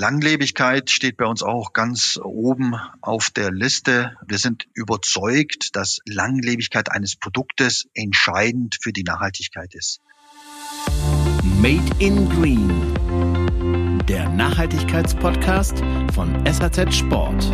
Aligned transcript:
Langlebigkeit 0.00 0.90
steht 0.90 1.18
bei 1.18 1.26
uns 1.26 1.42
auch 1.42 1.74
ganz 1.74 2.18
oben 2.24 2.74
auf 3.02 3.28
der 3.28 3.52
Liste. 3.52 4.16
Wir 4.26 4.38
sind 4.38 4.66
überzeugt, 4.72 5.76
dass 5.76 5.98
Langlebigkeit 6.06 6.90
eines 6.90 7.16
Produktes 7.16 7.86
entscheidend 7.92 8.78
für 8.80 8.94
die 8.94 9.02
Nachhaltigkeit 9.02 9.74
ist. 9.74 10.00
Made 11.60 11.84
in 11.98 12.30
Green, 12.30 14.06
der 14.06 14.30
Nachhaltigkeitspodcast 14.30 15.82
von 16.14 16.46
SAZ 16.46 16.94
Sport. 16.94 17.44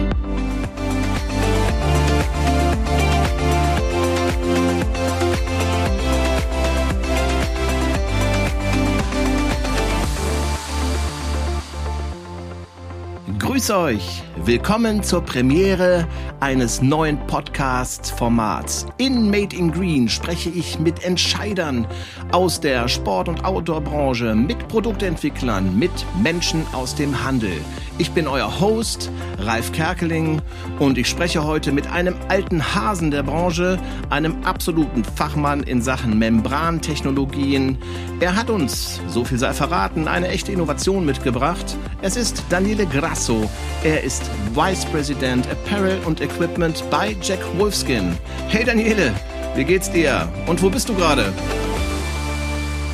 Grüß 13.57 13.71
euch! 13.71 14.23
Willkommen 14.45 15.03
zur 15.03 15.23
Premiere 15.23 16.07
eines 16.41 16.83
neuen 16.83 17.19
Podcast-Formats. 17.27 18.85
In 18.99 19.31
Made 19.31 19.57
in 19.57 19.73
Green 19.73 20.11
spreche 20.11 20.51
ich 20.51 20.79
mit 20.79 21.03
Entscheidern 21.03 21.87
aus 22.33 22.61
der 22.61 22.87
Sport- 22.87 23.31
und 23.31 23.47
Outdoor-Branche, 23.47 24.35
mit 24.35 24.69
Produktentwicklern, 24.69 25.79
mit 25.79 25.91
Menschen 26.23 26.67
aus 26.75 26.95
dem 26.95 27.25
Handel. 27.25 27.53
Ich 27.97 28.11
bin 28.11 28.29
euer 28.29 28.61
Host, 28.61 29.11
Ralf 29.39 29.73
Kerkeling, 29.73 30.43
und 30.79 30.99
ich 30.99 31.09
spreche 31.09 31.43
heute 31.43 31.73
mit 31.73 31.91
einem 31.91 32.15
alten 32.29 32.75
Hasen 32.75 33.11
der 33.11 33.23
Branche, 33.23 33.79
einem 34.11 34.45
absoluten 34.45 35.03
Fachmann 35.03 35.63
in 35.63 35.81
Sachen 35.81 36.19
Membrantechnologien. 36.19 37.79
Er 38.21 38.37
hat 38.37 38.51
uns, 38.51 39.01
so 39.09 39.25
viel 39.25 39.39
sei 39.39 39.55
verraten, 39.55 40.09
eine 40.09 40.29
echte 40.29 40.53
Innovation 40.53 41.07
mitgebracht. 41.07 41.75
Es 42.03 42.17
ist 42.17 42.45
Daniele 42.51 42.85
Grasso. 42.85 43.46
Er 43.85 44.03
ist 44.03 44.23
Vice 44.55 44.85
President 44.87 45.47
Apparel 45.49 45.99
und 46.05 46.21
Equipment 46.21 46.83
bei 46.91 47.17
Jack 47.23 47.41
Wolfskin. 47.59 48.17
Hey 48.49 48.65
Daniele, 48.65 49.15
wie 49.55 49.65
geht's 49.65 49.91
dir? 49.91 50.29
Und 50.47 50.63
wo 50.63 50.71
bist 50.71 50.89
du 50.89 50.95
gerade? 50.95 51.33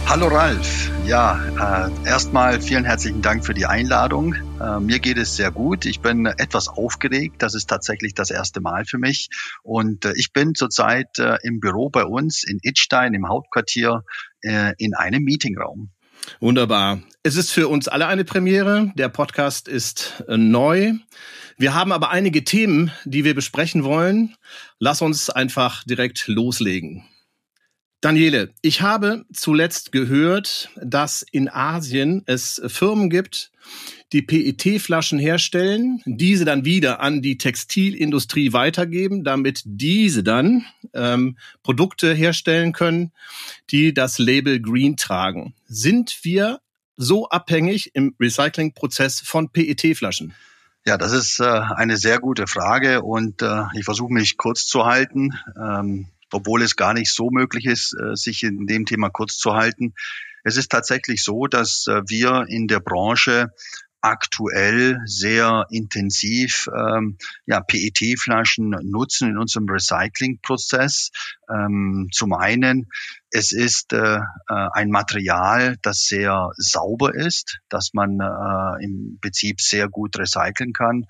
Hallo 0.07 0.27
Ralf. 0.27 0.91
Ja, 1.07 1.89
äh, 1.89 2.07
erstmal 2.07 2.61
vielen 2.61 2.85
herzlichen 2.85 3.23
Dank 3.23 3.47
für 3.47 3.55
die 3.55 3.67
Einladung. 3.67 4.35
Äh, 4.61 4.79
mir 4.79 4.99
geht 4.99 5.17
es 5.17 5.37
sehr 5.37 5.51
gut. 5.51 5.87
Ich 5.87 6.01
bin 6.01 6.27
etwas 6.27 6.69
aufgeregt. 6.69 7.37
Das 7.39 7.55
ist 7.55 7.71
tatsächlich 7.71 8.13
das 8.13 8.31
erste 8.31 8.61
Mal 8.61 8.85
für 8.85 8.99
mich. 8.99 9.31
Und 9.63 10.05
äh, 10.05 10.13
ich 10.17 10.33
bin 10.33 10.55
zurzeit 10.55 11.19
äh, 11.19 11.39
im 11.43 11.61
Büro 11.61 11.89
bei 11.89 12.05
uns 12.05 12.45
in 12.45 12.59
Itstein 12.63 13.15
im 13.15 13.29
Hauptquartier 13.29 14.05
äh, 14.43 14.75
in 14.77 14.95
einem 14.95 15.25
Meetingraum. 15.25 15.91
Wunderbar. 16.41 17.03
Es 17.23 17.37
ist 17.37 17.51
für 17.51 17.69
uns 17.69 17.89
alle 17.89 18.07
eine 18.07 18.25
Premiere. 18.25 18.93
Der 18.97 19.09
Podcast 19.09 19.69
ist 19.69 20.25
äh, 20.29 20.37
neu. 20.37 20.95
Wir 21.57 21.75
haben 21.75 21.93
aber 21.93 22.11
einige 22.11 22.45
Themen, 22.45 22.91
die 23.05 23.25
wir 23.25 23.35
besprechen 23.35 23.85
wollen. 23.85 24.35
Lass 24.79 25.03
uns 25.03 25.31
einfach 25.31 25.85
direkt 25.85 26.27
loslegen. 26.27 27.05
Daniele, 28.01 28.53
ich 28.63 28.81
habe 28.81 29.25
zuletzt 29.33 29.93
gehört, 29.93 30.71
dass 30.75 31.23
in 31.23 31.49
Asien 31.49 32.25
es 32.27 32.61
Firmen 32.67 33.11
gibt, 33.11 33.53
die 34.13 34.23
PET-Flaschen 34.23 35.19
herstellen, 35.19 36.03
diese 36.05 36.45
dann 36.45 36.65
wieder 36.65 37.01
an 37.01 37.23
die 37.23 37.39
Textilindustrie 37.39 38.53
weitergeben, 38.53 39.25
damit 39.25 39.63
diese 39.65 40.23
dann 40.23 40.65
ähm, 40.95 41.39
Produkte 41.63 42.13
herstellen 42.13 42.73
können, 42.73 43.13
die 43.71 43.95
das 43.95 44.19
Label 44.19 44.61
Green 44.61 44.97
tragen. 44.97 45.55
Sind 45.67 46.19
wir 46.23 46.61
so 46.97 47.29
abhängig 47.29 47.95
im 47.95 48.15
Recyclingprozess 48.21 49.21
von 49.21 49.51
PET-Flaschen? 49.51 50.35
Ja, 50.85 50.99
das 50.99 51.13
ist 51.13 51.41
äh, 51.41 51.45
eine 51.45 51.97
sehr 51.97 52.19
gute 52.19 52.47
Frage 52.47 53.03
und 53.03 53.41
äh, 53.41 53.63
ich 53.75 53.85
versuche 53.85 54.13
mich 54.13 54.37
kurz 54.37 54.67
zu 54.67 54.85
halten. 54.85 55.31
Ähm, 55.57 56.09
obwohl 56.33 56.63
es 56.63 56.77
gar 56.77 56.95
nicht 56.95 57.13
so 57.13 57.31
möglich 57.31 57.67
ist, 57.67 57.95
äh, 57.95 58.17
sich 58.17 58.43
in 58.43 58.67
dem 58.67 58.87
Thema 58.87 59.11
kurz 59.11 59.37
zu 59.37 59.55
halten. 59.55 59.95
Es 60.45 60.57
ist 60.57 60.71
tatsächlich 60.71 61.23
so, 61.23 61.47
dass 61.47 61.87
äh, 61.87 62.03
wir 62.07 62.47
in 62.49 62.67
der 62.67 62.81
Branche 62.81 63.53
aktuell 64.03 64.99
sehr 65.07 65.67
intensiv 65.71 66.69
ähm, 66.77 67.17
ja, 67.47 67.61
PET-Flaschen 67.61 68.71
nutzen 68.83 69.31
in 69.31 69.39
unserem 69.39 69.69
Recyclingprozess. 69.69 71.11
Ähm, 71.49 72.09
zum 72.13 72.35
einen, 72.35 72.89
es 73.35 73.51
ist 73.53 73.95
äh, 73.95 74.17
äh, 74.17 74.21
ein 74.49 74.91
Material, 74.91 75.77
das 75.81 76.03
sehr 76.03 76.51
sauber 76.57 77.15
ist, 77.15 77.61
das 77.71 77.91
man 77.95 78.21
äh, 78.21 78.85
im 78.85 79.19
Prinzip 79.23 79.61
sehr 79.63 79.89
gut 79.89 80.19
recyceln 80.19 80.75
kann. 80.75 81.07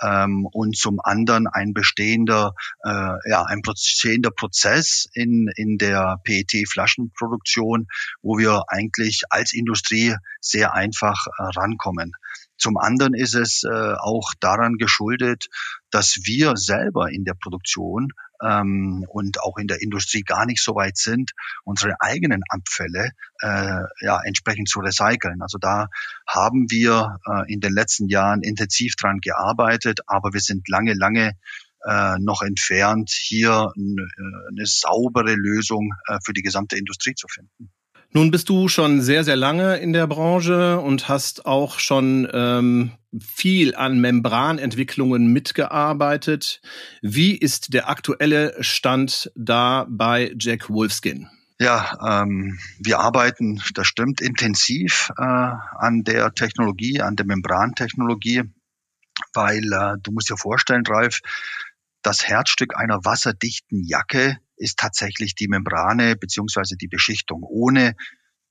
Ähm, 0.00 0.46
und 0.52 0.76
zum 0.76 1.00
anderen 1.02 1.48
ein 1.48 1.72
bestehender, 1.72 2.54
äh, 2.84 3.28
ja, 3.28 3.42
ein 3.42 3.60
bestehender 3.62 4.30
Prozess 4.30 5.08
in, 5.14 5.50
in 5.56 5.76
der 5.76 6.20
PET-Flaschenproduktion, 6.22 7.88
wo 8.22 8.38
wir 8.38 8.64
eigentlich 8.68 9.22
als 9.30 9.52
Industrie 9.52 10.14
sehr 10.40 10.74
einfach 10.74 11.26
äh, 11.26 11.42
rankommen. 11.58 12.12
Zum 12.56 12.76
anderen 12.76 13.14
ist 13.14 13.34
es 13.34 13.64
äh, 13.64 13.94
auch 13.98 14.32
daran 14.38 14.76
geschuldet, 14.76 15.48
dass 15.90 16.20
wir 16.24 16.56
selber 16.56 17.10
in 17.10 17.24
der 17.24 17.34
Produktion 17.34 18.12
ähm, 18.44 19.04
und 19.08 19.40
auch 19.42 19.56
in 19.58 19.66
der 19.66 19.80
Industrie 19.80 20.22
gar 20.22 20.46
nicht 20.46 20.62
so 20.62 20.74
weit 20.74 20.96
sind, 20.96 21.32
unsere 21.64 21.94
eigenen 22.00 22.42
Abfälle 22.48 23.10
äh, 23.40 23.80
ja 24.00 24.20
entsprechend 24.24 24.68
zu 24.68 24.80
recyceln. 24.80 25.42
Also 25.42 25.58
da 25.58 25.88
haben 26.26 26.70
wir 26.70 27.18
äh, 27.26 27.52
in 27.52 27.60
den 27.60 27.72
letzten 27.72 28.08
Jahren 28.08 28.42
intensiv 28.42 28.96
dran 28.96 29.20
gearbeitet, 29.20 30.00
aber 30.06 30.32
wir 30.32 30.40
sind 30.40 30.68
lange, 30.68 30.94
lange 30.94 31.32
äh, 31.84 32.18
noch 32.18 32.42
entfernt, 32.42 33.10
hier 33.10 33.72
eine, 33.76 34.08
eine 34.48 34.66
saubere 34.66 35.34
Lösung 35.34 35.92
äh, 36.06 36.18
für 36.24 36.32
die 36.32 36.42
gesamte 36.42 36.76
Industrie 36.76 37.14
zu 37.14 37.28
finden. 37.28 37.70
Nun 38.16 38.30
bist 38.30 38.48
du 38.48 38.68
schon 38.68 39.02
sehr, 39.02 39.24
sehr 39.24 39.34
lange 39.34 39.78
in 39.78 39.92
der 39.92 40.06
Branche 40.06 40.78
und 40.78 41.08
hast 41.08 41.46
auch 41.46 41.80
schon 41.80 42.28
ähm, 42.32 42.92
viel 43.20 43.74
an 43.74 44.00
Membranentwicklungen 44.00 45.26
mitgearbeitet. 45.32 46.60
Wie 47.02 47.36
ist 47.36 47.74
der 47.74 47.88
aktuelle 47.88 48.54
Stand 48.62 49.32
da 49.34 49.86
bei 49.88 50.32
Jack 50.38 50.70
Wolfskin? 50.70 51.28
Ja, 51.58 52.22
ähm, 52.22 52.56
wir 52.78 53.00
arbeiten, 53.00 53.60
das 53.74 53.88
stimmt, 53.88 54.20
intensiv 54.20 55.10
äh, 55.18 55.22
an 55.24 56.04
der 56.04 56.32
Technologie, 56.34 57.00
an 57.00 57.16
der 57.16 57.26
Membrantechnologie, 57.26 58.44
weil 59.32 59.64
äh, 59.72 59.96
du 60.00 60.12
musst 60.12 60.30
dir 60.30 60.36
vorstellen, 60.36 60.86
Ralf, 60.86 61.18
das 62.02 62.28
Herzstück 62.28 62.76
einer 62.76 63.04
wasserdichten 63.04 63.82
Jacke 63.82 64.38
ist 64.56 64.78
tatsächlich 64.78 65.34
die 65.34 65.48
Membrane 65.48 66.16
beziehungsweise 66.16 66.76
die 66.76 66.88
Beschichtung. 66.88 67.42
Ohne 67.42 67.94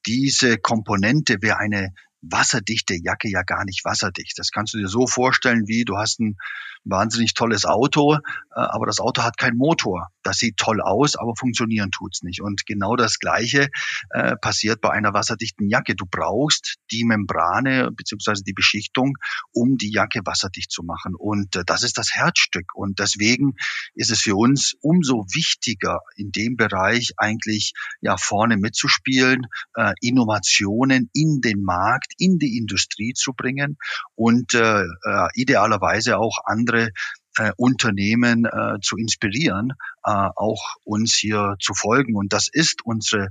diese 0.05 0.57
Komponente 0.57 1.37
wäre 1.41 1.57
eine 1.57 1.93
wasserdichte 2.21 2.95
Jacke 2.95 3.29
ja 3.29 3.43
gar 3.43 3.65
nicht 3.65 3.83
wasserdicht. 3.85 4.37
Das 4.37 4.51
kannst 4.51 4.73
du 4.73 4.77
dir 4.77 4.87
so 4.87 5.07
vorstellen, 5.07 5.67
wie 5.67 5.83
du 5.83 5.97
hast 5.97 6.19
ein 6.19 6.37
wahnsinnig 6.85 7.33
tolles 7.33 7.65
Auto, 7.65 8.15
äh, 8.15 8.19
aber 8.53 8.85
das 8.85 8.99
Auto 8.99 9.23
hat 9.23 9.37
keinen 9.37 9.57
Motor. 9.57 10.09
Das 10.21 10.37
sieht 10.37 10.57
toll 10.57 10.81
aus, 10.81 11.15
aber 11.15 11.33
funktionieren 11.37 11.91
tut's 11.91 12.23
nicht. 12.23 12.41
Und 12.41 12.65
genau 12.65 12.95
das 12.95 13.19
Gleiche 13.19 13.67
äh, 14.11 14.35
passiert 14.37 14.81
bei 14.81 14.89
einer 14.89 15.13
wasserdichten 15.13 15.67
Jacke. 15.69 15.95
Du 15.95 16.05
brauchst 16.09 16.77
die 16.91 17.03
Membrane 17.03 17.91
beziehungsweise 17.91 18.43
die 18.43 18.53
Beschichtung, 18.53 19.17
um 19.51 19.77
die 19.77 19.91
Jacke 19.91 20.21
wasserdicht 20.25 20.71
zu 20.71 20.83
machen. 20.83 21.13
Und 21.15 21.55
äh, 21.55 21.63
das 21.65 21.83
ist 21.83 21.97
das 21.97 22.13
Herzstück. 22.13 22.73
Und 22.75 22.99
deswegen 22.99 23.55
ist 23.95 24.11
es 24.11 24.21
für 24.21 24.35
uns 24.35 24.75
umso 24.81 25.25
wichtiger, 25.33 25.99
in 26.15 26.31
dem 26.31 26.55
Bereich 26.55 27.13
eigentlich 27.17 27.73
ja 28.01 28.17
vorne 28.17 28.57
mitzuspielen, 28.57 29.47
äh, 29.75 29.93
Innovationen 30.01 31.09
in 31.13 31.41
den 31.41 31.63
Markt, 31.63 32.13
in 32.17 32.39
die 32.39 32.57
Industrie 32.57 33.13
zu 33.13 33.33
bringen 33.33 33.77
und 34.15 34.53
äh, 34.53 34.83
äh 34.83 35.27
idealerweise 35.35 36.17
auch 36.17 36.39
andere 36.45 36.72
andere 36.73 36.89
äh, 37.37 37.51
Unternehmen 37.57 38.45
äh, 38.45 38.79
zu 38.81 38.97
inspirieren, 38.97 39.73
äh, 40.05 40.11
auch 40.35 40.75
uns 40.83 41.15
hier 41.15 41.55
zu 41.59 41.73
folgen. 41.73 42.15
Und 42.15 42.33
das 42.33 42.47
ist 42.51 42.85
unsere 42.85 43.29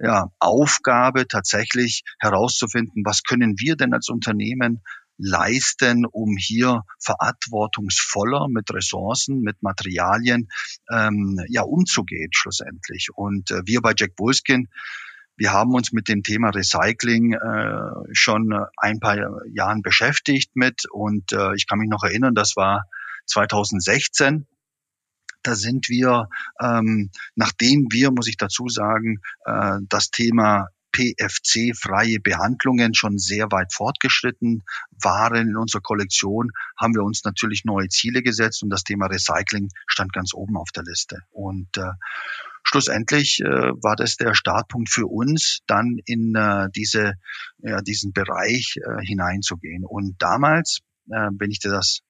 ja, 0.00 0.26
Aufgabe, 0.38 1.28
tatsächlich 1.28 2.02
herauszufinden, 2.18 3.04
was 3.04 3.22
können 3.22 3.54
wir 3.58 3.76
denn 3.76 3.94
als 3.94 4.08
Unternehmen 4.08 4.82
leisten, 5.16 6.04
um 6.06 6.36
hier 6.36 6.82
verantwortungsvoller 7.00 8.48
mit 8.48 8.68
Ressourcen, 8.74 9.42
mit 9.42 9.62
Materialien 9.62 10.48
ähm, 10.90 11.38
ja 11.48 11.62
umzugehen 11.62 12.30
schlussendlich. 12.32 13.10
Und 13.14 13.52
äh, 13.52 13.60
wir 13.64 13.80
bei 13.80 13.92
Jack 13.96 14.12
Wolfskin 14.18 14.66
wir 15.36 15.52
haben 15.52 15.74
uns 15.74 15.92
mit 15.92 16.08
dem 16.08 16.22
Thema 16.22 16.50
Recycling 16.50 17.32
äh, 17.32 17.90
schon 18.12 18.52
ein 18.76 19.00
paar 19.00 19.16
Jahren 19.52 19.82
beschäftigt 19.82 20.54
mit 20.54 20.82
und 20.90 21.32
äh, 21.32 21.54
ich 21.56 21.66
kann 21.66 21.78
mich 21.78 21.88
noch 21.88 22.04
erinnern, 22.04 22.34
das 22.34 22.56
war 22.56 22.84
2016. 23.26 24.46
Da 25.42 25.54
sind 25.54 25.88
wir, 25.88 26.28
ähm, 26.60 27.10
nachdem 27.34 27.88
wir, 27.90 28.10
muss 28.10 28.28
ich 28.28 28.36
dazu 28.36 28.68
sagen, 28.68 29.20
äh, 29.44 29.78
das 29.88 30.10
Thema 30.10 30.68
PFC-freie 30.94 32.20
Behandlungen 32.20 32.94
schon 32.94 33.18
sehr 33.18 33.50
weit 33.50 33.72
fortgeschritten 33.72 34.62
waren 35.02 35.48
in 35.48 35.56
unserer 35.56 35.82
Kollektion, 35.82 36.52
haben 36.78 36.94
wir 36.94 37.02
uns 37.02 37.24
natürlich 37.24 37.64
neue 37.64 37.88
Ziele 37.88 38.22
gesetzt 38.22 38.62
und 38.62 38.70
das 38.70 38.84
Thema 38.84 39.06
Recycling 39.06 39.68
stand 39.88 40.12
ganz 40.12 40.32
oben 40.32 40.56
auf 40.56 40.70
der 40.70 40.84
Liste. 40.84 41.18
Und 41.30 41.76
äh, 41.76 41.90
schlussendlich 42.64 43.40
äh, 43.40 43.46
war 43.46 43.94
das 43.96 44.16
der 44.16 44.34
Startpunkt 44.34 44.90
für 44.90 45.06
uns, 45.06 45.60
dann 45.66 45.98
in 46.06 46.34
äh, 46.34 46.68
diese, 46.74 47.14
ja, 47.58 47.80
diesen 47.82 48.12
Bereich 48.12 48.76
äh, 48.78 49.04
hineinzugehen. 49.04 49.84
Und 49.84 50.16
damals, 50.18 50.80
äh, 51.10 51.28
wenn 51.38 51.50
ich 51.50 51.60
dir 51.60 51.70
das 51.70 52.00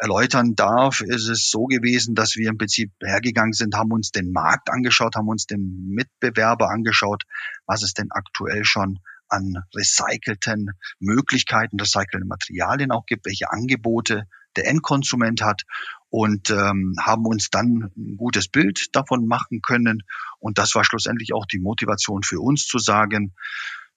erläutern 0.00 0.54
darf, 0.54 1.00
ist 1.00 1.28
es 1.28 1.50
so 1.50 1.64
gewesen, 1.64 2.14
dass 2.14 2.36
wir 2.36 2.48
im 2.48 2.58
Prinzip 2.58 2.92
hergegangen 3.02 3.54
sind, 3.54 3.74
haben 3.74 3.92
uns 3.92 4.10
den 4.10 4.32
Markt 4.32 4.70
angeschaut, 4.70 5.16
haben 5.16 5.28
uns 5.28 5.46
den 5.46 5.88
Mitbewerber 5.88 6.70
angeschaut, 6.70 7.24
was 7.66 7.82
es 7.82 7.94
denn 7.94 8.08
aktuell 8.10 8.64
schon 8.64 8.98
an 9.28 9.62
recycelten 9.74 10.70
Möglichkeiten, 11.00 11.80
recycelten 11.80 12.28
Materialien 12.28 12.92
auch 12.92 13.06
gibt, 13.06 13.26
welche 13.26 13.50
Angebote 13.50 14.24
der 14.56 14.66
Endkonsument 14.66 15.42
hat 15.42 15.62
und 16.10 16.50
ähm, 16.50 16.94
haben 17.00 17.26
uns 17.26 17.50
dann 17.50 17.90
ein 17.96 18.16
gutes 18.16 18.48
Bild 18.48 18.94
davon 18.94 19.26
machen 19.26 19.60
können. 19.62 20.02
Und 20.38 20.58
das 20.58 20.74
war 20.74 20.84
schlussendlich 20.84 21.34
auch 21.34 21.46
die 21.46 21.58
Motivation 21.58 22.22
für 22.22 22.40
uns 22.40 22.66
zu 22.66 22.78
sagen, 22.78 23.34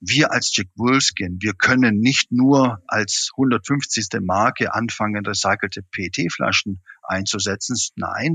wir 0.01 0.31
als 0.31 0.51
Jack 0.55 0.67
Wolfskin, 0.75 1.37
wir 1.41 1.53
können 1.53 1.99
nicht 1.99 2.31
nur 2.31 2.81
als 2.87 3.29
150. 3.37 4.07
Marke 4.21 4.73
anfangen, 4.73 5.25
recycelte 5.25 5.83
PET-Flaschen 5.83 6.81
einzusetzen, 7.03 7.77
nein, 7.95 8.33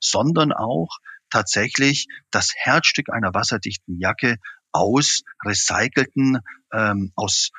sondern 0.00 0.52
auch 0.52 0.98
tatsächlich 1.30 2.08
das 2.30 2.52
Herzstück 2.56 3.12
einer 3.12 3.32
wasserdichten 3.34 3.98
Jacke 4.00 4.38
aus 4.72 5.22
recycelten, 5.44 6.40
ähm, 6.72 7.12
aus 7.14 7.50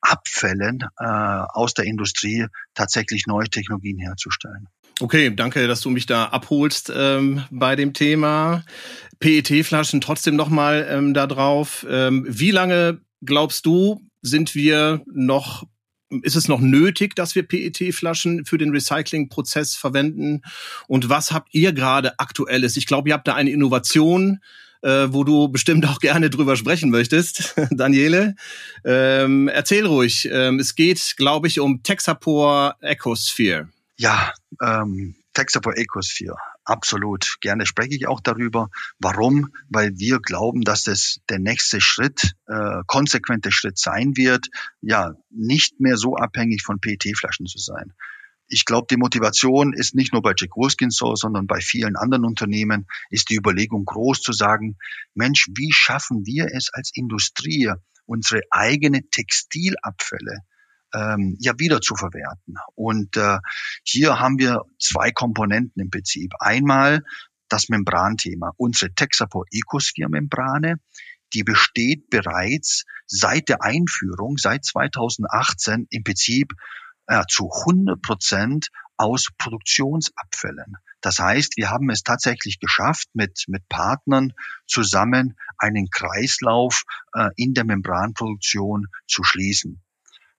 Abfällen 0.00 0.80
äh, 0.98 1.04
aus 1.04 1.74
der 1.74 1.84
Industrie 1.84 2.46
tatsächlich 2.74 3.26
neue 3.26 3.48
Technologien 3.50 3.98
herzustellen. 3.98 4.68
Okay, 5.00 5.32
danke, 5.34 5.68
dass 5.68 5.80
du 5.80 5.90
mich 5.90 6.06
da 6.06 6.24
abholst 6.26 6.92
ähm, 6.94 7.44
bei 7.50 7.76
dem 7.76 7.92
Thema. 7.92 8.64
PET-Flaschen 9.20 10.00
trotzdem 10.00 10.34
nochmal 10.34 10.88
ähm, 10.90 11.14
da 11.14 11.28
drauf. 11.28 11.86
Ähm, 11.88 12.24
wie 12.28 12.50
lange 12.50 13.00
glaubst 13.22 13.64
du, 13.64 14.02
sind 14.22 14.56
wir 14.56 15.02
noch, 15.06 15.64
ist 16.22 16.34
es 16.34 16.48
noch 16.48 16.60
nötig, 16.60 17.14
dass 17.14 17.36
wir 17.36 17.46
PET-Flaschen 17.46 18.44
für 18.44 18.58
den 18.58 18.70
Recycling-Prozess 18.70 19.76
verwenden? 19.76 20.42
Und 20.88 21.08
was 21.08 21.30
habt 21.30 21.54
ihr 21.54 21.72
gerade 21.72 22.18
aktuelles? 22.18 22.76
Ich 22.76 22.86
glaube, 22.86 23.08
ihr 23.08 23.14
habt 23.14 23.28
da 23.28 23.34
eine 23.34 23.50
Innovation, 23.50 24.40
äh, 24.82 25.06
wo 25.10 25.22
du 25.22 25.48
bestimmt 25.48 25.86
auch 25.86 26.00
gerne 26.00 26.28
drüber 26.28 26.56
sprechen 26.56 26.90
möchtest, 26.90 27.54
Daniele. 27.70 28.34
Ähm, 28.84 29.46
erzähl 29.46 29.86
ruhig. 29.86 30.28
Ähm, 30.30 30.58
es 30.58 30.74
geht, 30.74 31.14
glaube 31.16 31.46
ich, 31.46 31.60
um 31.60 31.84
Texapor 31.84 32.76
Ecosphere. 32.80 33.68
Ja, 33.96 34.32
ähm, 34.62 35.16
Texapor 35.34 35.76
Ecosphere, 35.76 36.36
absolut. 36.64 37.36
Gerne 37.40 37.64
spreche 37.64 37.94
ich 37.94 38.08
auch 38.08 38.20
darüber. 38.20 38.70
Warum? 38.98 39.52
Weil 39.68 39.96
wir 39.96 40.18
glauben, 40.18 40.62
dass 40.62 40.82
das 40.82 41.20
der 41.28 41.38
nächste 41.38 41.80
Schritt, 41.80 42.34
äh, 42.46 42.82
konsequente 42.86 43.52
Schritt 43.52 43.78
sein 43.78 44.16
wird, 44.16 44.48
ja, 44.80 45.12
nicht 45.30 45.78
mehr 45.80 45.96
so 45.96 46.16
abhängig 46.16 46.62
von 46.64 46.80
PET-Flaschen 46.80 47.46
zu 47.46 47.58
sein. 47.58 47.92
Ich 48.48 48.64
glaube, 48.64 48.86
die 48.90 48.96
Motivation 48.96 49.74
ist 49.74 49.94
nicht 49.94 50.12
nur 50.12 50.22
bei 50.22 50.32
Jack 50.36 50.56
Wolfskin 50.56 50.90
so, 50.90 51.14
sondern 51.14 51.46
bei 51.46 51.60
vielen 51.60 51.96
anderen 51.96 52.24
Unternehmen 52.24 52.86
ist 53.10 53.28
die 53.30 53.36
Überlegung 53.36 53.84
groß 53.84 54.22
zu 54.22 54.32
sagen, 54.32 54.76
Mensch, 55.14 55.48
wie 55.54 55.70
schaffen 55.70 56.24
wir 56.24 56.48
es 56.52 56.70
als 56.72 56.90
Industrie, 56.94 57.70
unsere 58.06 58.40
eigene 58.50 59.02
Textilabfälle 59.10 60.38
ähm, 60.94 61.36
ja 61.40 61.52
wieder 61.58 61.80
zu 61.80 61.94
verwerten. 61.94 62.54
Und 62.74 63.16
äh, 63.16 63.38
hier 63.84 64.18
haben 64.18 64.38
wir 64.38 64.62
zwei 64.78 65.10
Komponenten 65.10 65.82
im 65.82 65.90
Prinzip. 65.90 66.32
Einmal 66.40 67.02
das 67.48 67.68
Membranthema, 67.68 68.52
unsere 68.56 68.92
Texapor 68.94 69.44
Ecosphere 69.50 70.08
Membrane, 70.08 70.76
die 71.34 71.44
besteht 71.44 72.08
bereits 72.10 72.84
seit 73.06 73.48
der 73.48 73.62
Einführung, 73.62 74.36
seit 74.38 74.64
2018 74.64 75.86
im 75.90 76.02
Prinzip 76.02 76.52
äh, 77.06 77.22
zu 77.28 77.50
100 77.50 78.00
Prozent 78.00 78.68
aus 78.96 79.28
Produktionsabfällen. 79.38 80.76
Das 81.00 81.18
heißt, 81.18 81.56
wir 81.56 81.70
haben 81.70 81.90
es 81.90 82.02
tatsächlich 82.02 82.58
geschafft, 82.58 83.08
mit, 83.14 83.44
mit 83.46 83.68
Partnern 83.68 84.32
zusammen 84.66 85.36
einen 85.56 85.88
Kreislauf 85.90 86.82
äh, 87.14 87.28
in 87.36 87.54
der 87.54 87.64
Membranproduktion 87.64 88.86
zu 89.06 89.22
schließen. 89.22 89.82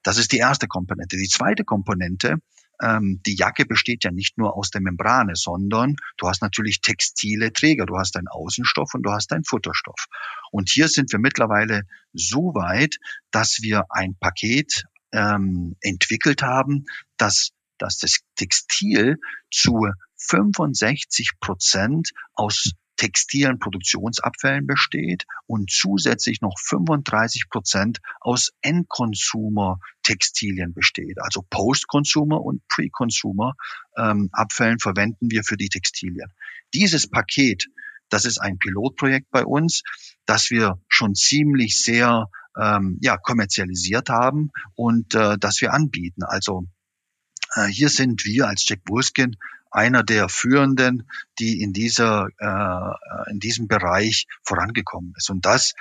Das 0.04 0.18
ist 0.18 0.32
die 0.32 0.38
erste 0.38 0.68
Komponente. 0.68 1.18
Die 1.18 1.28
zweite 1.28 1.64
Komponente, 1.64 2.38
ähm, 2.82 3.22
die 3.26 3.36
Jacke 3.36 3.66
besteht 3.66 4.04
ja 4.04 4.12
nicht 4.12 4.38
nur 4.38 4.56
aus 4.56 4.70
der 4.70 4.82
Membrane, 4.82 5.36
sondern 5.36 5.96
du 6.18 6.28
hast 6.28 6.42
natürlich 6.42 6.82
textile 6.82 7.52
Träger. 7.52 7.86
Du 7.86 7.98
hast 7.98 8.16
einen 8.16 8.28
Außenstoff 8.28 8.94
und 8.94 9.04
du 9.04 9.12
hast 9.12 9.32
einen 9.34 9.44
Futterstoff. 9.44 10.08
Und 10.52 10.70
hier 10.70 10.88
sind 10.88 11.12
wir 11.12 11.20
mittlerweile 11.20 11.84
so 12.14 12.54
weit, 12.54 12.96
dass 13.32 13.60
wir 13.62 13.86
ein 13.90 14.16
Paket 14.20 14.86
ähm, 15.12 15.76
entwickelt 15.82 16.42
haben, 16.42 16.86
dass, 17.18 17.50
dass 17.78 17.98
das 17.98 18.20
Textil 18.36 19.18
zu 19.52 19.88
65 20.18 21.32
Prozent 21.40 22.12
aus 22.34 22.72
textilen 23.00 23.58
Produktionsabfällen 23.60 24.68
besteht 24.68 25.26
und 25.48 25.72
zusätzlich 25.72 26.42
noch 26.42 26.60
35 26.60 27.50
Prozent 27.50 28.00
aus 28.20 28.52
Endconsumer-Textilien 28.62 30.74
besteht. 30.74 31.22
Also 31.22 31.46
Post-Consumer 31.50 32.42
und 32.42 32.68
Pre-Consumer-Abfällen 32.68 34.74
ähm, 34.74 34.80
verwenden 34.80 35.32
wir 35.32 35.46
für 35.46 35.56
die 35.56 35.70
Textilien. 35.70 36.34
Dieses 36.74 37.10
Paket, 37.10 37.68
das 38.10 38.26
ist 38.26 38.40
ein 38.40 38.58
Pilotprojekt 38.58 39.32
bei 39.32 39.46
uns, 39.46 39.84
das 40.26 40.50
wir 40.50 40.82
schon 40.90 41.16
ziemlich 41.16 41.82
sehr 41.82 42.30
ähm, 42.60 42.98
ja, 43.02 43.16
kommerzialisiert 43.16 44.10
haben 44.10 44.50
und 44.76 45.16
äh, 45.16 45.38
das 45.40 45.62
wir 45.62 45.72
anbieten. 45.74 46.24
Also 46.24 46.66
äh, 47.56 47.68
hier 47.68 47.88
sind 47.88 48.26
wir 48.26 48.50
als 48.50 48.68
Jack 48.68 48.82
Wolfskin 48.90 49.38
einer 49.72 50.04
der 50.04 50.30
führenden, 50.30 51.10
die 51.40 51.62
in 51.62 51.74
dieser 51.74 52.28
äh, 52.38 53.32
in 53.32 53.40
diesem 53.40 53.68
Bereich 53.68 54.28
vorangekommen 54.44 55.14
ist. 55.18 55.30
Und 55.30 55.46
das 55.46 55.74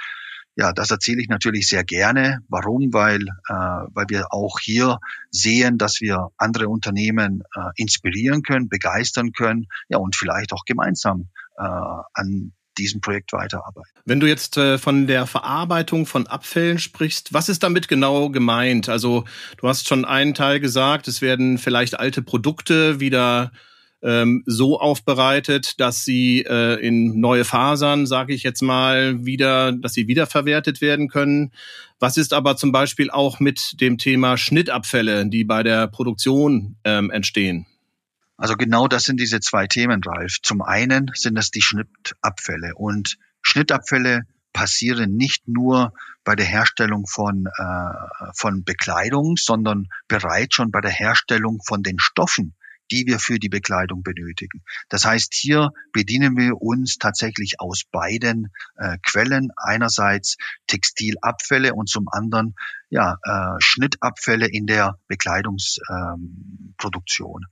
ja, 0.59 0.73
das 0.73 0.91
erzähle 0.91 1.23
ich 1.23 1.29
natürlich 1.29 1.69
sehr 1.69 1.85
gerne. 1.85 2.41
Warum? 2.49 2.93
Weil, 2.93 3.23
äh, 3.23 3.53
weil 3.95 4.07
wir 4.09 4.33
auch 4.33 4.59
hier 4.59 4.99
sehen, 5.31 5.79
dass 5.79 6.01
wir 6.01 6.31
andere 6.37 6.69
Unternehmen 6.69 7.45
äh, 7.55 7.61
inspirieren 7.77 8.43
können, 8.43 8.69
begeistern 8.69 9.31
können, 9.31 9.69
ja, 9.89 9.99
und 9.99 10.17
vielleicht 10.17 10.53
auch 10.53 10.65
gemeinsam 10.65 11.29
äh, 11.57 11.63
an 11.63 12.53
diesem 12.77 13.01
Projekt 13.01 13.33
weiterarbeiten. 13.33 13.89
Wenn 14.05 14.19
du 14.19 14.27
jetzt 14.27 14.57
äh, 14.57 14.79
von 14.79 15.07
der 15.07 15.27
Verarbeitung 15.27 16.07
von 16.07 16.27
Abfällen 16.27 16.81
sprichst, 16.81 17.33
was 17.33 17.49
ist 17.49 17.63
damit 17.63 17.87
genau 17.87 18.29
gemeint? 18.29 18.89
Also 18.89 19.25
du 19.59 19.69
hast 19.69 19.87
schon 19.87 20.05
einen 20.05 20.35
Teil 20.35 20.59
gesagt, 20.59 21.07
es 21.07 21.23
werden 21.23 21.59
vielleicht 21.59 22.01
alte 22.01 22.21
Produkte 22.21 22.99
wieder 22.99 23.53
ähm, 24.03 24.43
so 24.47 24.81
aufbereitet, 24.81 25.81
dass 25.81 26.05
sie 26.05 26.45
äh, 26.49 26.75
in 26.75 27.21
neue 27.21 27.45
Fasern, 27.45 28.07
sage 28.07 28.33
ich 28.35 28.43
jetzt 28.43 28.63
mal, 28.63 29.25
wieder, 29.25 29.73
dass 29.73 29.95
sie 29.95 30.09
wiederverwertet 30.09 30.81
werden 30.81 31.09
können. 31.09 31.53
Was 31.99 32.17
ist 32.17 32.33
aber 32.33 32.57
zum 32.57 32.71
Beispiel 32.71 33.11
auch 33.11 33.41
mit 33.41 33.81
dem 33.81 33.99
Thema 33.99 34.37
Schnittabfälle, 34.37 35.27
die 35.27 35.45
bei 35.45 35.63
der 35.63 35.89
Produktion 35.89 36.77
ähm, 36.85 37.11
entstehen? 37.11 37.67
Also 38.37 38.55
genau 38.55 38.87
das 38.87 39.05
sind 39.05 39.19
diese 39.19 39.41
zwei 39.41 39.67
Themen, 39.67 40.01
Ralf. 40.05 40.37
Zum 40.43 40.63
einen 40.63 41.11
sind 41.15 41.35
das 41.35 41.51
die 41.51 41.63
Schnittabfälle 41.63 42.73
und 42.77 43.19
Schnittabfälle 43.43 44.23
passieren 44.53 45.17
nicht 45.17 45.49
nur 45.49 45.93
bei 46.25 46.37
der 46.37 46.47
Herstellung 46.47 47.07
von, 47.07 47.47
äh, 47.47 48.33
von 48.35 48.63
Bekleidung, 48.65 49.37
sondern 49.37 49.89
bereits 50.07 50.55
schon 50.55 50.71
bei 50.71 50.81
der 50.81 50.91
Herstellung 50.91 51.61
von 51.67 51.83
den 51.83 51.99
Stoffen, 51.99 52.55
die 52.91 53.07
wir 53.07 53.19
für 53.19 53.39
die 53.39 53.49
Bekleidung 53.49 54.03
benötigen. 54.03 54.63
Das 54.89 55.05
heißt, 55.05 55.33
hier 55.35 55.71
bedienen 55.93 56.37
wir 56.37 56.61
uns 56.61 56.99
tatsächlich 56.99 57.61
aus 57.61 57.85
beiden 57.91 58.49
äh, 58.77 58.99
Quellen. 59.03 59.51
Einerseits 59.57 60.37
Textilabfälle 60.67 61.75
und 61.75 61.89
zum 61.89 62.09
anderen 62.11 62.55
ja, 62.91 63.19
äh, 63.23 63.57
Schnittabfälle 63.59 64.47
in 64.47 64.67
der 64.67 64.99
Bekleidungsproduktion. 65.09 67.43
Ähm, 67.43 67.49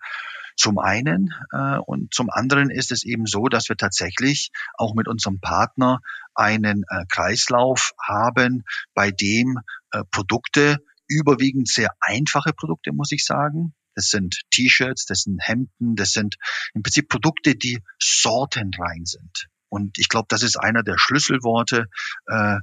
zum 0.57 0.79
einen 0.79 1.35
äh, 1.53 1.79
und 1.79 2.15
zum 2.15 2.31
anderen 2.31 2.71
ist 2.71 2.91
es 2.91 3.05
eben 3.05 3.27
so, 3.27 3.49
dass 3.49 3.69
wir 3.69 3.77
tatsächlich 3.77 4.51
auch 4.75 4.95
mit 4.95 5.07
unserem 5.07 5.39
Partner 5.39 6.01
einen 6.35 6.85
äh, 6.89 7.05
Kreislauf 7.11 7.93
haben, 8.03 8.65
bei 8.95 9.11
dem 9.11 9.59
äh, 9.91 10.03
Produkte 10.11 10.79
überwiegend 11.09 11.69
sehr 11.69 11.91
einfache 12.01 12.53
Produkte, 12.53 12.93
muss 12.93 13.13
ich 13.13 13.25
sagen, 13.25 13.75
das 13.97 14.11
sind 14.11 14.43
T-Shirts, 14.51 15.07
das 15.07 15.23
sind 15.23 15.39
Hemden, 15.43 15.97
das 15.97 16.13
sind 16.13 16.37
im 16.75 16.83
Prinzip 16.83 17.09
Produkte, 17.09 17.57
die 17.57 17.83
sortenrein 17.99 19.05
sind. 19.05 19.49
Und 19.69 19.99
ich 19.99 20.09
glaube, 20.09 20.27
das 20.29 20.43
ist 20.43 20.57
einer 20.57 20.83
der 20.83 20.99
Schlüsselworte. 20.99 21.87
Äh, 22.29 22.59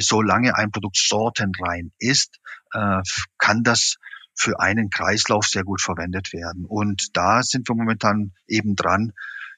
solange 0.00 0.54
ein 0.54 0.70
Produkt 0.70 0.98
sortenrein 0.98 1.92
ist, 1.98 2.38
äh, 2.72 3.00
kann 3.38 3.62
das 3.64 3.96
für 4.34 4.60
einen 4.60 4.90
Kreislauf 4.90 5.46
sehr 5.46 5.64
gut 5.64 5.80
verwendet 5.80 6.32
werden. 6.32 6.64
Und 6.66 7.16
da 7.16 7.42
sind 7.42 7.68
wir 7.68 7.74
momentan 7.74 8.32
eben 8.46 8.76
dran, 8.76 9.12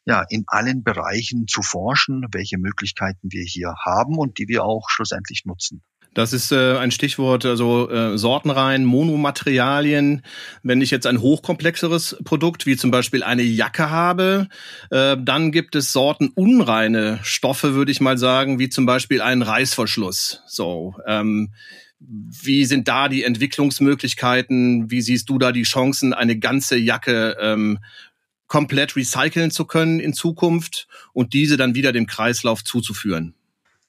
ja, 0.04 0.24
in 0.28 0.44
allen 0.46 0.82
Bereichen 0.82 1.46
zu 1.48 1.62
forschen, 1.62 2.24
welche 2.32 2.56
Möglichkeiten 2.56 3.30
wir 3.30 3.44
hier 3.44 3.74
haben 3.84 4.16
und 4.16 4.38
die 4.38 4.48
wir 4.48 4.64
auch 4.64 4.88
schlussendlich 4.88 5.44
nutzen. 5.44 5.82
Das 6.12 6.32
ist 6.32 6.50
äh, 6.50 6.76
ein 6.76 6.90
Stichwort, 6.90 7.44
also 7.46 7.88
äh, 7.88 8.18
Sortenreihen, 8.18 8.84
Monomaterialien. 8.84 10.22
Wenn 10.62 10.80
ich 10.80 10.90
jetzt 10.90 11.06
ein 11.06 11.20
hochkomplexeres 11.20 12.16
Produkt, 12.24 12.66
wie 12.66 12.76
zum 12.76 12.90
Beispiel 12.90 13.22
eine 13.22 13.42
Jacke 13.42 13.90
habe, 13.90 14.48
äh, 14.90 15.16
dann 15.20 15.52
gibt 15.52 15.76
es 15.76 15.92
sortenunreine 15.92 17.20
Stoffe, 17.22 17.74
würde 17.74 17.92
ich 17.92 18.00
mal 18.00 18.18
sagen, 18.18 18.58
wie 18.58 18.68
zum 18.68 18.86
Beispiel 18.86 19.20
einen 19.20 19.42
Reißverschluss. 19.42 20.42
So, 20.48 20.96
ähm, 21.06 21.52
wie 22.00 22.64
sind 22.64 22.88
da 22.88 23.08
die 23.08 23.22
Entwicklungsmöglichkeiten? 23.22 24.90
Wie 24.90 25.02
siehst 25.02 25.28
du 25.28 25.38
da 25.38 25.52
die 25.52 25.62
Chancen, 25.62 26.12
eine 26.12 26.38
ganze 26.38 26.76
Jacke 26.76 27.36
ähm, 27.40 27.78
komplett 28.48 28.96
recyceln 28.96 29.52
zu 29.52 29.64
können 29.64 30.00
in 30.00 30.12
Zukunft 30.12 30.88
und 31.12 31.34
diese 31.34 31.56
dann 31.56 31.76
wieder 31.76 31.92
dem 31.92 32.06
Kreislauf 32.06 32.64
zuzuführen? 32.64 33.34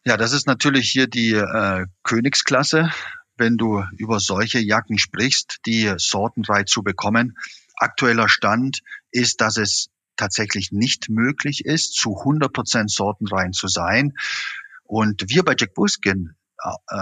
Ja, 0.03 0.17
das 0.17 0.33
ist 0.33 0.47
natürlich 0.47 0.89
hier 0.89 1.05
die 1.05 1.33
äh, 1.33 1.85
Königsklasse, 2.01 2.91
wenn 3.37 3.57
du 3.57 3.83
über 3.97 4.19
solche 4.19 4.59
Jacken 4.59 4.97
sprichst, 4.97 5.59
die 5.67 5.93
sortenreich 5.97 6.65
zu 6.65 6.81
bekommen. 6.81 7.37
Aktueller 7.75 8.27
Stand 8.27 8.81
ist, 9.11 9.41
dass 9.41 9.57
es 9.57 9.89
tatsächlich 10.15 10.71
nicht 10.71 11.09
möglich 11.09 11.65
ist, 11.65 11.93
zu 11.93 12.17
100 12.17 12.51
Prozent 12.51 12.91
sortenrein 12.91 13.53
zu 13.53 13.67
sein. 13.67 14.13
Und 14.83 15.25
wir 15.29 15.43
bei 15.43 15.55
Jack 15.57 15.75
Buskin 15.75 16.35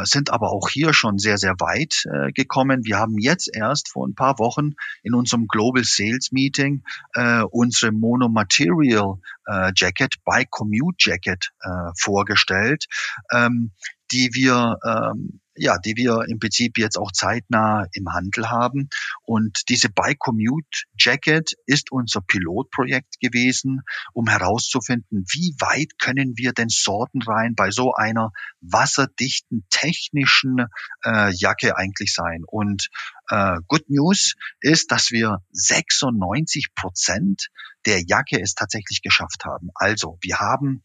sind 0.04 0.32
aber 0.32 0.52
auch 0.52 0.70
hier 0.70 0.94
schon 0.94 1.18
sehr, 1.18 1.38
sehr 1.38 1.56
weit 1.60 2.06
äh, 2.06 2.32
gekommen. 2.32 2.86
Wir 2.86 2.98
haben 2.98 3.18
jetzt 3.18 3.50
erst 3.54 3.90
vor 3.90 4.08
ein 4.08 4.16
paar 4.16 4.40
Wochen 4.40 4.72
in 5.04 5.14
unserem 5.14 5.48
Global 5.48 5.84
Sales 5.84 6.32
Meeting 6.32 6.84
äh, 7.14 7.42
unsere 7.42 7.92
Monomaterial 7.92 9.16
äh, 9.48 9.72
Jacket, 9.76 10.16
Bike 10.24 10.50
Commute 10.50 11.10
Jacket 11.10 11.52
äh, 11.62 11.92
vorgestellt, 11.98 12.86
ähm, 13.34 13.72
die 14.12 14.30
wir 14.34 14.78
ähm, 14.86 15.40
ja, 15.60 15.78
die 15.78 15.96
wir 15.98 16.26
im 16.28 16.40
Prinzip 16.40 16.78
jetzt 16.78 16.98
auch 16.98 17.12
zeitnah 17.12 17.86
im 17.94 18.12
Handel 18.14 18.50
haben. 18.50 18.90
Und 19.24 19.70
diese 19.70 19.90
Bike 19.90 20.20
Commute 20.20 20.86
Jacket 20.98 21.54
ist 21.66 21.92
unser 21.92 22.22
Pilotprojekt 22.22 23.20
gewesen, 23.20 23.82
um 24.14 24.28
herauszufinden, 24.28 25.26
wie 25.32 25.54
weit 25.60 26.00
können 26.00 26.34
wir 26.38 26.54
denn 26.54 26.70
sortenrein 26.70 27.56
bei 27.56 27.72
so 27.72 27.94
einer 27.94 28.32
wasserdichten 28.62 29.66
technischen 29.70 30.66
äh, 31.04 31.32
Jacke 31.34 31.78
eigentlich 31.78 32.14
sein. 32.14 32.44
Und 32.48 32.90
äh, 33.30 33.58
Good 33.68 33.90
News 33.90 34.36
ist, 34.62 34.92
dass 34.92 35.12
wir 35.12 35.40
96 35.52 36.74
Prozent 36.74 37.50
der 37.86 38.02
Jacke 38.06 38.40
es 38.42 38.56
tatsächlich 38.56 39.02
geschafft 39.02 39.44
haben. 39.46 39.70
Also 39.76 40.18
wir 40.22 40.40
haben 40.40 40.84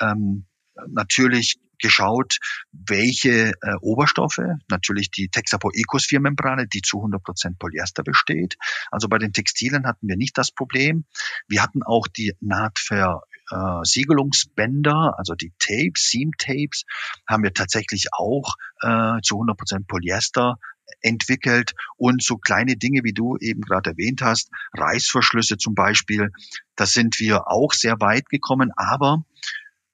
ähm, 0.00 0.46
natürlich 0.88 1.58
geschaut, 1.78 2.38
welche 2.72 3.52
äh, 3.60 3.74
Oberstoffe, 3.80 4.40
natürlich 4.68 5.10
die 5.10 5.28
Texapo 5.28 5.70
Ecos 5.72 6.06
4 6.06 6.20
Membrane, 6.20 6.66
die 6.66 6.80
zu 6.82 6.98
100% 6.98 7.58
Polyester 7.58 8.02
besteht. 8.02 8.56
Also 8.90 9.08
bei 9.08 9.18
den 9.18 9.32
Textilien 9.32 9.86
hatten 9.86 10.08
wir 10.08 10.16
nicht 10.16 10.36
das 10.38 10.50
Problem. 10.50 11.04
Wir 11.48 11.62
hatten 11.62 11.82
auch 11.82 12.08
die 12.08 12.34
Nahtversiegelungsbänder, 12.40 15.14
also 15.18 15.34
die 15.34 15.52
Tapes, 15.58 16.08
Seam 16.10 16.32
Tapes, 16.38 16.84
haben 17.28 17.42
wir 17.42 17.52
tatsächlich 17.52 18.06
auch 18.12 18.54
äh, 18.82 19.20
zu 19.22 19.36
100% 19.36 19.86
Polyester 19.86 20.58
entwickelt 21.00 21.74
und 21.96 22.22
so 22.22 22.36
kleine 22.36 22.76
Dinge, 22.76 23.00
wie 23.04 23.12
du 23.12 23.36
eben 23.38 23.62
gerade 23.62 23.90
erwähnt 23.90 24.22
hast, 24.22 24.50
Reißverschlüsse 24.74 25.58
zum 25.58 25.74
Beispiel, 25.74 26.30
da 26.76 26.86
sind 26.86 27.18
wir 27.18 27.48
auch 27.48 27.72
sehr 27.72 28.00
weit 28.00 28.28
gekommen, 28.28 28.70
aber 28.76 29.24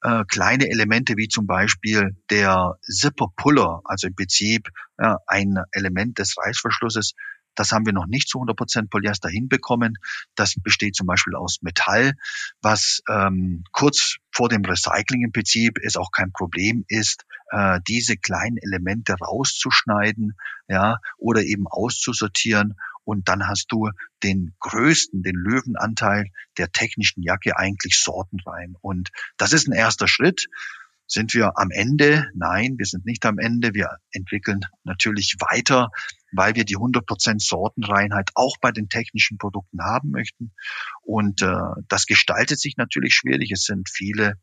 äh, 0.03 0.23
kleine 0.27 0.69
Elemente 0.69 1.15
wie 1.17 1.27
zum 1.27 1.47
Beispiel 1.47 2.15
der 2.29 2.77
Zipper-Puller, 2.81 3.81
also 3.85 4.07
im 4.07 4.15
Prinzip 4.15 4.69
äh, 4.97 5.15
ein 5.27 5.57
Element 5.71 6.19
des 6.19 6.35
Reißverschlusses, 6.37 7.13
das 7.55 7.71
haben 7.71 7.85
wir 7.85 7.93
noch 7.93 8.07
nicht 8.07 8.27
zu 8.27 8.39
100% 8.39 8.89
Polyester 8.89 9.29
hinbekommen. 9.29 9.97
Das 10.35 10.55
besteht 10.61 10.95
zum 10.95 11.07
Beispiel 11.07 11.35
aus 11.35 11.59
Metall, 11.61 12.13
was 12.61 13.01
ähm, 13.07 13.63
kurz 13.71 14.17
vor 14.31 14.49
dem 14.49 14.65
Recycling 14.65 15.23
im 15.23 15.31
Prinzip 15.31 15.77
es 15.83 15.95
auch 15.95 16.11
kein 16.11 16.31
Problem 16.31 16.83
ist, 16.87 17.25
äh, 17.51 17.79
diese 17.87 18.17
kleinen 18.17 18.57
Elemente 18.57 19.13
rauszuschneiden, 19.13 20.35
ja, 20.67 20.97
oder 21.17 21.43
eben 21.43 21.67
auszusortieren 21.67 22.75
und 23.05 23.27
dann 23.27 23.47
hast 23.47 23.67
du 23.69 23.89
den 24.23 24.55
größten, 24.59 25.23
den 25.23 25.35
Löwenanteil 25.35 26.25
der 26.57 26.71
technischen 26.71 27.21
Jacke 27.21 27.57
eigentlich 27.57 27.99
sortenrein. 27.99 28.75
Und 28.81 29.09
das 29.37 29.53
ist 29.53 29.67
ein 29.67 29.73
erster 29.73 30.07
Schritt. 30.07 30.47
Sind 31.05 31.33
wir 31.33 31.57
am 31.57 31.69
Ende? 31.69 32.27
Nein, 32.33 32.75
wir 32.77 32.85
sind 32.85 33.05
nicht 33.05 33.25
am 33.25 33.37
Ende. 33.37 33.73
Wir 33.73 33.97
entwickeln 34.11 34.61
natürlich 34.83 35.35
weiter, 35.39 35.89
weil 36.31 36.55
wir 36.55 36.63
die 36.63 36.77
100% 36.77 37.45
Sortenreinheit 37.45 38.29
auch 38.35 38.57
bei 38.61 38.71
den 38.71 38.87
technischen 38.87 39.37
Produkten 39.37 39.83
haben 39.83 40.11
möchten. 40.11 40.53
Und 41.01 41.41
äh, 41.41 41.57
das 41.89 42.05
gestaltet 42.05 42.59
sich 42.59 42.77
natürlich 42.77 43.13
schwierig. 43.13 43.51
Es 43.51 43.65
sind 43.65 43.89
viele 43.89 44.35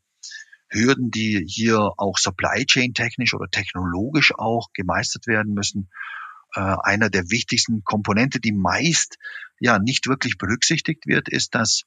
Hürden, 0.69 1.09
die 1.09 1.43
hier 1.47 1.91
auch 1.97 2.17
supply 2.17 2.65
chain 2.65 2.93
technisch 2.93 3.33
oder 3.33 3.49
technologisch 3.49 4.31
auch 4.37 4.67
gemeistert 4.73 5.27
werden 5.27 5.53
müssen 5.53 5.89
äh, 6.55 6.75
einer 6.83 7.09
der 7.09 7.29
wichtigsten 7.29 7.83
Komponente, 7.83 8.39
die 8.39 8.51
meist 8.53 9.17
ja 9.59 9.79
nicht 9.79 10.07
wirklich 10.07 10.37
berücksichtigt 10.37 11.05
wird, 11.05 11.29
ist, 11.29 11.55
dass 11.55 11.83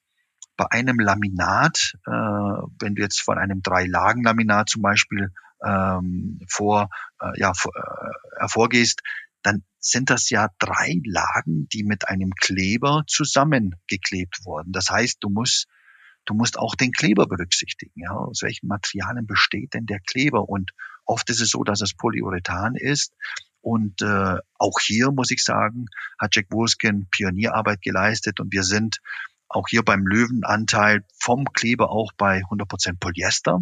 bei 0.57 0.67
einem 0.71 0.99
Laminat, 0.99 1.95
äh, 2.07 2.11
wenn 2.11 2.95
du 2.95 3.03
jetzt 3.03 3.21
von 3.21 3.39
einem 3.39 3.63
Drei-Lagen-Laminat 3.63 4.69
zum 4.69 4.83
Beispiel 4.83 5.33
ähm, 5.65 6.41
vor, 6.49 6.89
äh, 7.21 7.39
ja, 7.41 7.53
vor, 7.55 7.73
äh, 7.75 8.41
hervorgehst, 8.41 9.01
dann 9.43 9.65
sind 9.79 10.11
das 10.11 10.31
ja 10.31 10.49
drei 10.59 11.01
Lagen, 11.05 11.69
die 11.73 11.85
mit 11.85 12.09
einem 12.09 12.31
Kleber 12.41 13.03
zusammengeklebt 13.07 14.45
wurden. 14.45 14.73
Das 14.73 14.91
heißt, 14.91 15.19
du 15.21 15.29
musst 15.29 15.67
du 16.27 16.35
musst 16.35 16.59
auch 16.59 16.75
den 16.75 16.93
Kleber 16.93 17.27
berücksichtigen. 17.27 18.01
Ja, 18.01 18.13
aus 18.13 18.43
welchen 18.43 18.69
Materialien 18.69 19.27
besteht 19.27 19.75
denn 19.75 19.87
der 19.87 20.01
Kleber? 20.01 20.49
Und 20.49 20.71
oft 21.05 21.29
ist 21.31 21.41
es 21.41 21.51
so, 21.51 21.65
dass 21.65 21.81
es 21.81 21.95
Polyurethan 21.95 22.77
ist. 22.77 23.13
Und 23.65 24.03
äh, 24.03 24.37
auch 24.59 24.79
hier 24.79 25.11
muss 25.11 25.31
ich 25.31 25.43
sagen, 25.43 25.87
hat 26.19 26.37
Jack 26.37 26.51
Wolfskin 26.51 27.09
Pionierarbeit 27.11 27.81
geleistet 27.81 28.39
und 28.39 28.53
wir 28.53 28.63
sind 28.63 28.99
auch 29.49 29.69
hier 29.71 29.83
beim 29.83 30.07
Löwenanteil 30.07 31.03
vom 31.19 31.47
Kleber 31.47 31.91
auch 31.91 32.13
bei 32.19 32.43
100% 32.43 32.99
Polyester. 33.01 33.61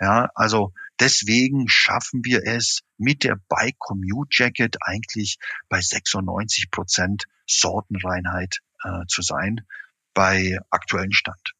Ja, 0.00 0.30
also 0.34 0.72
deswegen 1.00 1.68
schaffen 1.68 2.24
wir 2.24 2.46
es 2.46 2.80
mit 2.96 3.24
der 3.24 3.36
Bike 3.50 3.78
Commute 3.78 4.28
Jacket 4.30 4.76
eigentlich 4.80 5.36
bei 5.68 5.80
96% 5.80 7.24
Sortenreinheit 7.46 8.60
äh, 8.82 9.04
zu 9.06 9.20
sein 9.20 9.66
bei 10.14 10.58
aktuellen 10.70 11.12
Stand. 11.12 11.55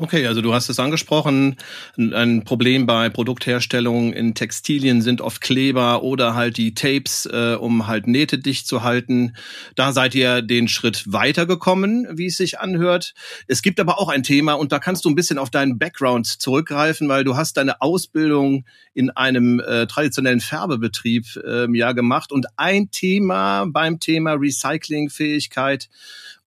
Okay, 0.00 0.24
also 0.28 0.40
du 0.42 0.54
hast 0.54 0.68
es 0.68 0.78
angesprochen. 0.78 1.56
Ein 1.96 2.44
Problem 2.44 2.86
bei 2.86 3.08
Produktherstellung 3.08 4.12
in 4.12 4.36
Textilien 4.36 5.02
sind 5.02 5.20
oft 5.20 5.40
Kleber 5.40 6.04
oder 6.04 6.36
halt 6.36 6.56
die 6.56 6.72
Tapes, 6.72 7.26
äh, 7.26 7.56
um 7.58 7.88
halt 7.88 8.06
Nähte 8.06 8.38
dicht 8.38 8.68
zu 8.68 8.84
halten. 8.84 9.34
Da 9.74 9.92
seid 9.92 10.14
ihr 10.14 10.40
den 10.40 10.68
Schritt 10.68 11.02
weitergekommen, 11.12 12.06
wie 12.12 12.26
es 12.26 12.36
sich 12.36 12.60
anhört. 12.60 13.12
Es 13.48 13.60
gibt 13.60 13.80
aber 13.80 13.98
auch 13.98 14.08
ein 14.08 14.22
Thema 14.22 14.52
und 14.52 14.70
da 14.70 14.78
kannst 14.78 15.04
du 15.04 15.08
ein 15.08 15.16
bisschen 15.16 15.36
auf 15.38 15.50
deinen 15.50 15.78
Background 15.78 16.28
zurückgreifen, 16.28 17.08
weil 17.08 17.24
du 17.24 17.36
hast 17.36 17.56
deine 17.56 17.80
Ausbildung 17.82 18.66
in 18.94 19.10
einem 19.10 19.58
äh, 19.58 19.88
traditionellen 19.88 20.40
Färbebetrieb 20.40 21.26
äh, 21.44 21.66
ja 21.76 21.90
gemacht 21.90 22.30
und 22.30 22.46
ein 22.56 22.92
Thema 22.92 23.66
beim 23.66 23.98
Thema 23.98 24.34
Recyclingfähigkeit 24.34 25.88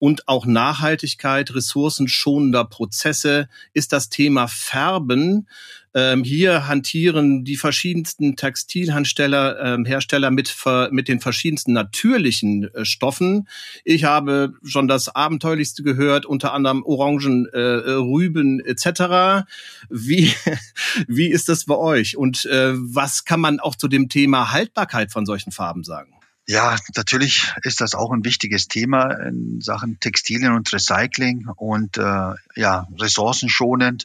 und 0.01 0.27
auch 0.27 0.47
Nachhaltigkeit 0.47 1.55
ressourcenschonender 1.55 2.65
Prozesse 2.65 3.49
ist 3.75 3.93
das 3.93 4.09
Thema 4.09 4.49
Färben. 4.49 5.47
Ähm, 5.93 6.25
hier 6.25 6.67
hantieren 6.67 7.45
die 7.45 7.57
verschiedensten 7.57 8.35
Textilhersteller 8.35 9.61
ähm, 9.61 9.85
Hersteller 9.85 10.31
mit, 10.31 10.55
mit 10.91 11.09
den 11.09 11.21
verschiedensten 11.21 11.75
natürlichen 11.75 12.73
äh, 12.75 12.85
Stoffen. 12.85 13.47
Ich 13.85 14.05
habe 14.05 14.55
schon 14.65 14.89
das 14.89 15.15
Abenteuerlichste 15.15 15.83
gehört, 15.83 16.25
unter 16.25 16.55
anderem 16.55 16.83
Orangen, 16.83 17.47
äh, 17.53 17.59
Rüben 17.59 18.61
etc. 18.61 19.47
Wie, 19.91 20.33
wie 21.09 21.29
ist 21.29 21.51
das 21.51 21.67
bei 21.67 21.77
euch? 21.77 22.17
Und 22.17 22.47
äh, 22.47 22.73
was 22.75 23.27
kann 23.27 23.41
man 23.41 23.61
auch 23.61 23.75
zu 23.75 23.87
dem 23.87 24.09
Thema 24.09 24.51
Haltbarkeit 24.53 25.13
von 25.13 25.27
solchen 25.27 25.53
Farben 25.53 25.85
sagen? 25.85 26.20
Ja, 26.51 26.77
natürlich 26.97 27.55
ist 27.63 27.81
das 27.81 27.95
auch 27.95 28.11
ein 28.11 28.25
wichtiges 28.25 28.67
Thema 28.67 29.13
in 29.25 29.61
Sachen 29.61 30.01
Textilien 30.01 30.53
und 30.53 30.73
Recycling 30.73 31.47
und 31.47 31.97
äh, 31.97 32.35
ja, 32.57 32.89
ressourcenschonend. 32.99 34.05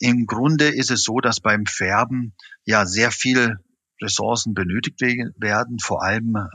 Im 0.00 0.26
Grunde 0.26 0.66
ist 0.66 0.90
es 0.90 1.04
so, 1.04 1.20
dass 1.20 1.38
beim 1.38 1.66
Färben 1.66 2.34
ja 2.64 2.84
sehr 2.84 3.12
viel 3.12 3.60
Ressourcen 4.02 4.54
benötigt 4.54 5.00
werden, 5.00 5.78
vor 5.78 6.02
allem 6.02 6.34
äh, 6.34 6.50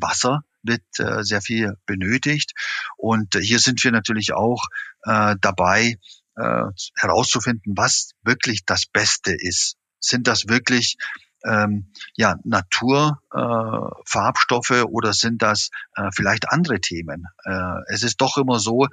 Wasser 0.00 0.42
wird 0.62 0.80
äh, 0.96 1.22
sehr 1.22 1.42
viel 1.42 1.74
benötigt. 1.84 2.54
Und 2.96 3.34
hier 3.34 3.58
sind 3.58 3.84
wir 3.84 3.92
natürlich 3.92 4.32
auch 4.32 4.64
äh, 5.02 5.36
dabei, 5.38 5.98
äh, 6.36 6.62
herauszufinden, 6.96 7.74
was 7.76 8.12
wirklich 8.22 8.64
das 8.64 8.86
Beste 8.86 9.34
ist. 9.38 9.76
Sind 10.00 10.26
das 10.26 10.48
wirklich 10.48 10.96
ähm, 11.44 11.91
ja, 12.14 12.36
Naturfarbstoffe 12.44 14.70
äh, 14.70 14.82
oder 14.82 15.12
sind 15.12 15.42
das 15.42 15.70
äh, 15.96 16.10
vielleicht 16.14 16.50
andere 16.50 16.80
Themen? 16.80 17.26
Äh, 17.44 17.80
es 17.88 18.02
ist 18.02 18.20
doch 18.20 18.36
immer 18.36 18.58
so, 18.58 18.86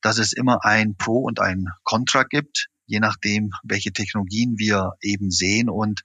dass 0.00 0.18
es 0.18 0.32
immer 0.32 0.64
ein 0.64 0.96
Pro 0.96 1.20
und 1.20 1.40
ein 1.40 1.68
Contra 1.82 2.24
gibt, 2.24 2.68
je 2.86 3.00
nachdem, 3.00 3.50
welche 3.62 3.92
Technologien 3.92 4.58
wir 4.58 4.92
eben 5.00 5.30
sehen. 5.30 5.68
Und 5.68 6.02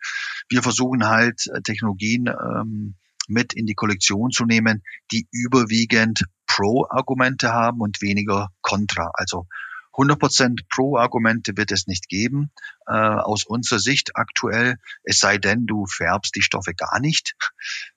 wir 0.50 0.64
versuchen 0.64 1.08
halt 1.08 1.48
äh, 1.48 1.62
Technologien 1.62 2.28
ähm, 2.28 2.96
mit 3.28 3.54
in 3.54 3.66
die 3.66 3.76
Kollektion 3.76 4.32
zu 4.32 4.46
nehmen, 4.46 4.84
die 5.12 5.28
überwiegend 5.32 6.26
Pro-Argumente 6.48 7.54
haben 7.54 7.80
und 7.80 8.02
weniger 8.02 8.50
Contra. 8.62 9.12
Also 9.14 9.48
100% 9.94 10.62
Pro-Argumente 10.70 11.56
wird 11.56 11.72
es 11.72 11.88
nicht 11.88 12.10
geben, 12.10 12.52
äh, 12.88 12.94
aus 12.94 13.44
unserer 13.46 13.80
Sicht 13.80 14.12
aktuell, 14.16 14.78
es 15.04 15.20
sei 15.20 15.38
denn, 15.38 15.66
du 15.66 15.86
färbst 15.86 16.36
die 16.36 16.42
Stoffe 16.42 16.74
gar 16.74 17.00
nicht, 17.00 17.36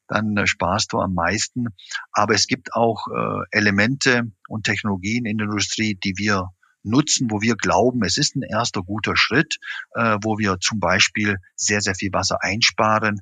dann 0.09 0.37
äh, 0.37 0.47
sparst 0.47 0.93
du 0.93 1.01
am 1.01 1.15
meisten. 1.15 1.69
Aber 2.13 2.35
es 2.35 2.47
gibt 2.47 2.75
auch 2.75 3.07
äh, 3.09 3.45
Elemente 3.51 4.31
und 4.49 4.65
Technologien 4.65 5.25
in 5.25 5.39
der 5.39 5.47
Industrie, 5.47 5.95
die 5.95 6.15
wir 6.17 6.51
nutzen, 6.83 7.31
wo 7.31 7.41
wir 7.41 7.57
glauben, 7.57 8.05
es 8.05 8.17
ist 8.17 8.37
ein 8.37 8.43
erster 8.43 8.83
guter 8.83 9.17
Schritt, 9.17 9.59
äh, 9.95 10.19
wo 10.23 10.39
wir 10.39 10.59
zum 10.61 10.81
Beispiel 10.81 11.39
sehr, 11.55 11.81
sehr 11.81 11.95
viel 11.95 12.13
Wasser 12.13 12.39
einsparen. 12.43 13.21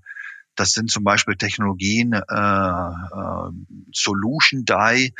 Das 0.55 0.73
sind 0.73 0.91
zum 0.91 1.03
Beispiel 1.03 1.37
Technologien, 1.37 2.13
äh, 2.13 2.19
äh, 2.21 3.51
Solution 3.93 4.65
Dye, 4.65 5.13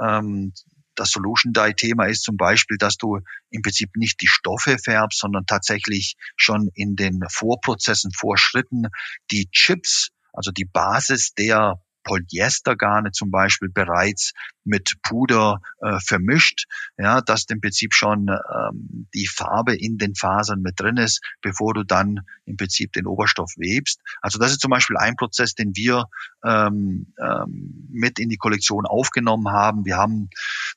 ähm, 0.00 0.52
das 0.94 1.10
Solution 1.10 1.52
Dye 1.52 1.74
Thema 1.74 2.06
ist 2.06 2.22
zum 2.22 2.36
Beispiel, 2.36 2.76
dass 2.76 2.96
du 2.96 3.20
im 3.50 3.62
Prinzip 3.62 3.90
nicht 3.96 4.20
die 4.20 4.28
Stoffe 4.28 4.78
färbst, 4.78 5.20
sondern 5.20 5.46
tatsächlich 5.46 6.16
schon 6.36 6.70
in 6.74 6.96
den 6.96 7.20
Vorprozessen, 7.28 8.12
Vorschritten 8.12 8.88
die 9.30 9.48
Chips, 9.50 10.10
also 10.32 10.50
die 10.50 10.64
Basis 10.64 11.34
der 11.34 11.82
Polyestergarne 12.04 13.12
zum 13.12 13.30
Beispiel 13.30 13.68
bereits 13.68 14.32
mit 14.64 14.94
Puder 15.02 15.60
äh, 15.80 15.98
vermischt, 16.00 16.66
ja, 16.96 17.20
dass 17.20 17.46
im 17.48 17.60
Prinzip 17.60 17.94
schon 17.94 18.28
ähm, 18.28 19.08
die 19.14 19.26
Farbe 19.26 19.74
in 19.74 19.98
den 19.98 20.14
Fasern 20.14 20.62
mit 20.62 20.78
drin 20.78 20.96
ist, 20.96 21.20
bevor 21.40 21.74
du 21.74 21.84
dann 21.84 22.20
im 22.44 22.56
Prinzip 22.56 22.92
den 22.92 23.06
Oberstoff 23.06 23.52
webst. 23.56 24.00
Also 24.20 24.38
das 24.38 24.52
ist 24.52 24.60
zum 24.60 24.70
Beispiel 24.70 24.96
ein 24.96 25.16
Prozess, 25.16 25.54
den 25.54 25.72
wir 25.74 26.06
ähm, 26.44 27.12
ähm, 27.20 27.88
mit 27.90 28.18
in 28.18 28.28
die 28.28 28.36
Kollektion 28.36 28.86
aufgenommen 28.86 29.48
haben. 29.48 29.84
Wir 29.84 29.96
haben 29.96 30.30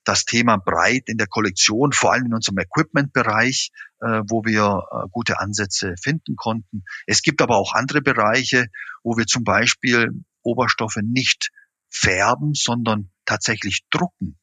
das 0.03 0.25
Thema 0.25 0.57
breit 0.57 1.03
in 1.07 1.17
der 1.17 1.27
Kollektion, 1.27 1.91
vor 1.91 2.13
allem 2.13 2.27
in 2.27 2.33
unserem 2.33 2.57
Equipment-Bereich, 2.57 3.71
äh, 4.01 4.21
wo 4.27 4.43
wir 4.45 4.83
äh, 4.91 5.07
gute 5.11 5.39
Ansätze 5.39 5.95
finden 6.01 6.35
konnten. 6.35 6.83
Es 7.05 7.21
gibt 7.21 7.41
aber 7.41 7.55
auch 7.55 7.73
andere 7.73 8.01
Bereiche, 8.01 8.67
wo 9.03 9.17
wir 9.17 9.25
zum 9.25 9.43
Beispiel 9.43 10.23
Oberstoffe 10.45 10.99
nicht 11.01 11.51
färben, 11.89 12.53
sondern 12.53 13.11
tatsächlich 13.25 13.85
drucken. 13.89 14.37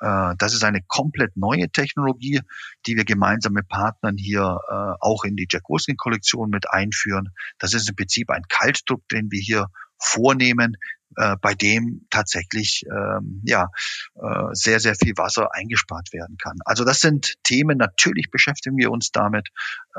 Äh, 0.00 0.34
das 0.38 0.54
ist 0.54 0.64
eine 0.64 0.80
komplett 0.86 1.36
neue 1.36 1.70
Technologie, 1.70 2.40
die 2.86 2.96
wir 2.96 3.04
gemeinsam 3.04 3.52
mit 3.52 3.68
Partnern 3.68 4.16
hier 4.16 4.58
äh, 4.68 4.94
auch 5.00 5.24
in 5.24 5.36
die 5.36 5.46
Jack 5.50 5.68
Wolfskin 5.68 5.96
Kollektion 5.96 6.50
mit 6.50 6.70
einführen. 6.70 7.30
Das 7.58 7.74
ist 7.74 7.88
im 7.88 7.96
Prinzip 7.96 8.30
ein 8.30 8.42
Kaltdruck, 8.48 9.06
den 9.08 9.30
wir 9.30 9.40
hier 9.40 9.66
vornehmen, 9.98 10.76
äh, 11.16 11.36
bei 11.40 11.54
dem 11.54 12.06
tatsächlich 12.10 12.84
ähm, 12.90 13.42
ja 13.44 13.68
äh, 14.14 14.48
sehr 14.52 14.80
sehr 14.80 14.94
viel 14.94 15.14
Wasser 15.16 15.54
eingespart 15.54 16.12
werden 16.12 16.36
kann. 16.36 16.58
Also 16.64 16.84
das 16.84 17.00
sind 17.00 17.34
Themen. 17.42 17.78
Natürlich 17.78 18.30
beschäftigen 18.30 18.76
wir 18.76 18.90
uns 18.90 19.10
damit 19.10 19.48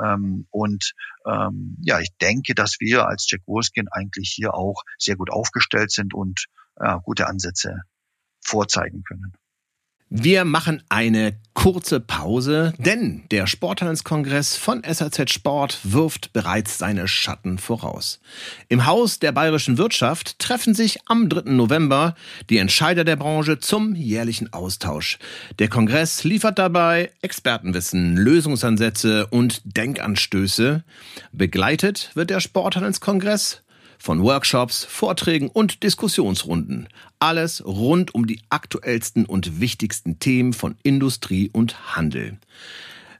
ähm, 0.02 0.46
und 0.50 0.92
ähm, 1.26 1.76
ja, 1.82 2.00
ich 2.00 2.10
denke, 2.20 2.54
dass 2.54 2.76
wir 2.80 3.06
als 3.06 3.26
Jack 3.30 3.42
Wolfskin 3.46 3.88
eigentlich 3.90 4.32
hier 4.34 4.54
auch 4.54 4.82
sehr 4.98 5.16
gut 5.16 5.30
aufgestellt 5.30 5.90
sind 5.90 6.14
und 6.14 6.46
ja, 6.80 6.98
gute 6.98 7.26
Ansätze 7.26 7.82
vorzeigen 8.44 9.02
können. 9.04 9.32
Wir 10.16 10.44
machen 10.44 10.80
eine 10.88 11.34
kurze 11.54 11.98
Pause, 11.98 12.72
denn 12.78 13.24
der 13.32 13.48
Sporthandelskongress 13.48 14.56
von 14.56 14.84
SAZ 14.88 15.32
Sport 15.32 15.80
wirft 15.82 16.32
bereits 16.32 16.78
seine 16.78 17.08
Schatten 17.08 17.58
voraus. 17.58 18.20
Im 18.68 18.86
Haus 18.86 19.18
der 19.18 19.32
bayerischen 19.32 19.76
Wirtschaft 19.76 20.38
treffen 20.38 20.72
sich 20.72 21.00
am 21.06 21.28
3. 21.28 21.50
November 21.50 22.14
die 22.48 22.58
Entscheider 22.58 23.02
der 23.02 23.16
Branche 23.16 23.58
zum 23.58 23.96
jährlichen 23.96 24.52
Austausch. 24.52 25.18
Der 25.58 25.66
Kongress 25.66 26.22
liefert 26.22 26.60
dabei 26.60 27.10
Expertenwissen, 27.20 28.16
Lösungsansätze 28.16 29.26
und 29.26 29.62
Denkanstöße. 29.64 30.84
Begleitet 31.32 32.12
wird 32.14 32.30
der 32.30 32.38
Sporthandelskongress 32.38 33.63
von 34.04 34.22
Workshops, 34.22 34.84
Vorträgen 34.84 35.48
und 35.48 35.82
Diskussionsrunden. 35.82 36.88
Alles 37.20 37.64
rund 37.64 38.14
um 38.14 38.26
die 38.26 38.42
aktuellsten 38.50 39.24
und 39.24 39.60
wichtigsten 39.60 40.18
Themen 40.18 40.52
von 40.52 40.76
Industrie 40.82 41.48
und 41.50 41.96
Handel. 41.96 42.36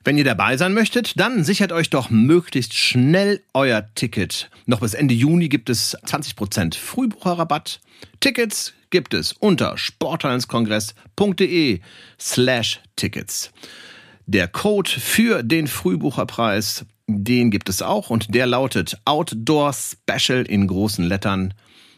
Wenn 0.04 0.18
ihr 0.18 0.24
dabei 0.24 0.58
sein 0.58 0.74
möchtet, 0.74 1.18
dann 1.18 1.42
sichert 1.42 1.72
euch 1.72 1.88
doch 1.88 2.10
möglichst 2.10 2.74
schnell 2.74 3.42
euer 3.54 3.88
Ticket. 3.94 4.50
Noch 4.66 4.80
bis 4.80 4.92
Ende 4.92 5.14
Juni 5.14 5.48
gibt 5.48 5.70
es 5.70 5.96
20% 6.04 6.76
Frühbucherrabatt. 6.76 7.80
Tickets 8.20 8.74
gibt 8.90 9.14
es 9.14 9.32
unter 9.32 9.78
sporthandelskongress.de 9.78 11.80
slash 12.20 12.80
Tickets. 12.96 13.52
Der 14.26 14.48
Code 14.48 14.90
für 14.90 15.42
den 15.42 15.66
Frühbucherpreis 15.66 16.84
den 17.06 17.50
gibt 17.50 17.68
es 17.68 17.82
auch 17.82 18.10
und 18.10 18.34
der 18.34 18.46
lautet 18.46 18.98
Outdoor 19.04 19.72
Special 19.72 20.42
in 20.42 20.66
großen 20.66 21.04
Lettern. 21.04 21.54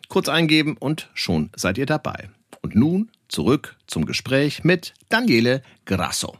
Kurz 0.09 0.29
eingeben 0.29 0.77
und 0.79 1.11
schon 1.15 1.51
seid 1.57 1.79
ihr 1.79 1.87
dabei. 1.87 2.31
Und 2.63 2.75
nun 2.75 3.11
zurück 3.29 3.77
zum 3.87 4.07
Gespräch 4.07 4.65
mit 4.65 4.95
Daniele 5.09 5.63
Grasso. 5.85 6.37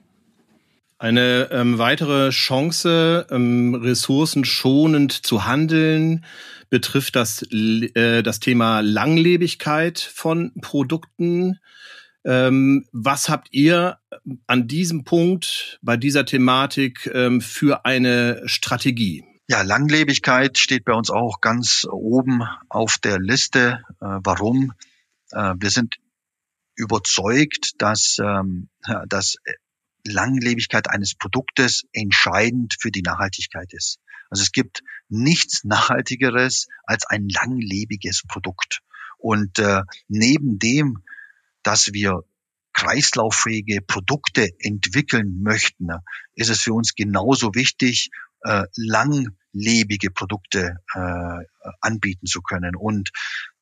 Eine 0.99 1.51
ähm, 1.53 1.77
weitere 1.77 2.31
Chance, 2.31 3.27
ähm, 3.31 3.75
ressourcenschonend 3.75 5.13
zu 5.13 5.45
handeln, 5.45 6.25
betrifft 6.71 7.17
das, 7.17 7.43
äh, 7.53 8.23
das 8.23 8.41
Thema 8.41 8.81
Langlebigkeit 8.81 10.01
von 10.01 10.53
Produkten. 10.63 11.59
Ähm, 12.27 12.85
was 12.91 13.29
habt 13.29 13.49
ihr 13.53 14.01
an 14.49 14.67
diesem 14.67 15.05
Punkt 15.05 15.79
bei 15.81 15.97
dieser 15.97 16.25
Thematik 16.25 17.09
ähm, 17.15 17.41
für 17.41 17.85
eine 17.85 18.43
Strategie? 18.47 19.25
Ja, 19.49 19.63
Langlebigkeit 19.63 20.59
steht 20.59 20.85
bei 20.85 20.93
uns 20.93 21.09
auch 21.09 21.41
ganz 21.41 21.87
oben 21.89 22.43
auf 22.69 22.99
der 22.99 23.21
Liste. 23.21 23.85
Äh, 24.01 24.19
warum? 24.25 24.73
Äh, 25.31 25.55
wir 25.59 25.71
sind 25.71 25.99
überzeugt, 26.75 27.75
dass, 27.79 28.17
ähm, 28.21 28.71
dass 29.07 29.37
Langlebigkeit 30.05 30.91
eines 30.91 31.15
Produktes 31.15 31.85
entscheidend 31.93 32.75
für 32.81 32.91
die 32.91 33.03
Nachhaltigkeit 33.03 33.73
ist. 33.73 33.99
Also 34.31 34.43
es 34.43 34.51
gibt 34.51 34.83
nichts 35.09 35.63
Nachhaltigeres 35.63 36.67
als 36.83 37.07
ein 37.07 37.29
langlebiges 37.29 38.25
Produkt. 38.27 38.83
Und 39.19 39.59
äh, 39.61 39.83
neben 40.09 40.59
dem, 40.59 41.03
dass 41.67 41.93
wir 41.93 42.21
kreislauffähige 42.75 43.81
Produkte 43.81 44.49
entwickeln 44.61 45.41
möchten, 45.43 45.89
ist 46.35 46.51
es 46.51 46.61
für 46.61 46.75
uns 46.75 46.95
genauso 46.95 47.55
wichtig, 47.55 48.11
äh, 48.43 48.65
langlebige 48.77 50.11
Produkte 50.11 50.77
äh, 50.95 51.71
anbieten 51.81 52.27
zu 52.27 52.43
können. 52.43 52.77
Und 52.77 53.11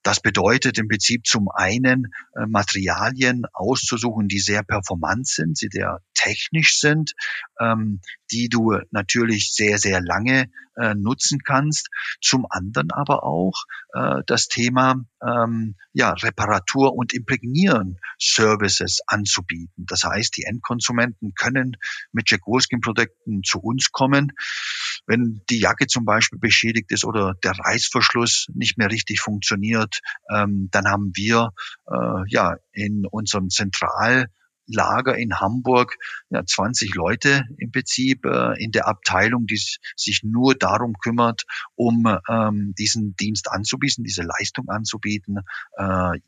das 0.03 0.21
bedeutet 0.21 0.77
im 0.77 0.89
Prinzip 0.89 1.25
zum 1.25 1.49
einen 1.49 2.13
äh, 2.37 2.47
Materialien 2.47 3.45
auszusuchen, 3.55 4.29
die 4.29 4.41
sehr 4.41 4.65
performant 4.65 5.27
sind, 5.27 5.59
die 5.63 5.69
sehr 5.71 6.01
technisch 6.25 6.79
sind, 6.79 7.13
ähm, 7.61 8.01
die 8.31 8.49
du 8.49 8.79
natürlich 8.91 9.53
sehr, 9.53 9.79
sehr 9.79 10.01
lange 10.01 10.51
äh, 10.77 10.95
nutzen 10.95 11.41
kannst. 11.45 11.89
Zum 12.21 12.47
anderen 12.49 12.91
aber 12.91 13.23
auch 13.25 13.65
äh, 13.93 14.23
das 14.27 14.49
Thema 14.49 14.97
ähm, 15.23 15.77
ja, 15.93 16.13
Reparatur 16.13 16.95
und 16.95 17.13
Imprägnieren 17.13 17.99
Services 18.19 19.01
anzubieten. 19.07 19.85
Das 19.89 20.05
heißt, 20.05 20.37
die 20.37 20.45
Endkonsumenten 20.45 21.35
können 21.35 21.77
mit 22.13 22.31
Jack 22.31 22.47
Wolfskin 22.47 22.81
Produkten 22.81 23.43
zu 23.45 23.61
uns 23.61 23.93
kommen. 23.93 24.33
Wenn 25.07 25.43
die 25.51 25.61
Jacke 25.61 25.87
zum 25.87 26.05
Beispiel 26.05 26.39
beschädigt 26.39 26.91
ist 26.91 27.05
oder 27.05 27.35
der 27.43 27.53
Reißverschluss 27.53 28.49
nicht 28.55 28.79
mehr 28.79 28.91
richtig 28.91 29.21
funktioniert, 29.21 30.01
ähm, 30.35 30.69
dann 30.73 30.87
haben 30.87 31.13
wir 31.15 31.51
äh, 31.87 32.25
ja 32.29 32.57
in 32.73 33.07
unserem 33.07 33.51
Zentral 33.51 34.29
Lager 34.67 35.17
in 35.17 35.41
Hamburg 35.41 35.97
ja, 36.31 36.45
20 36.45 36.95
Leute 36.95 37.45
im 37.59 37.71
Prinzip 37.71 38.25
äh, 38.25 38.63
in 38.63 38.71
der 38.71 38.89
Abteilung, 38.89 39.47
die 39.47 39.61
sich 39.97 40.23
nur 40.23 40.55
darum 40.55 40.95
kümmert, 40.95 41.43
um 41.75 42.07
ähm, 42.29 42.75
diesen 42.79 43.15
Dienst 43.17 43.51
anzubieten, 43.51 44.05
diese 44.05 44.23
Leistung 44.23 44.69
anzubieten, 44.69 45.41
äh, 45.77 46.19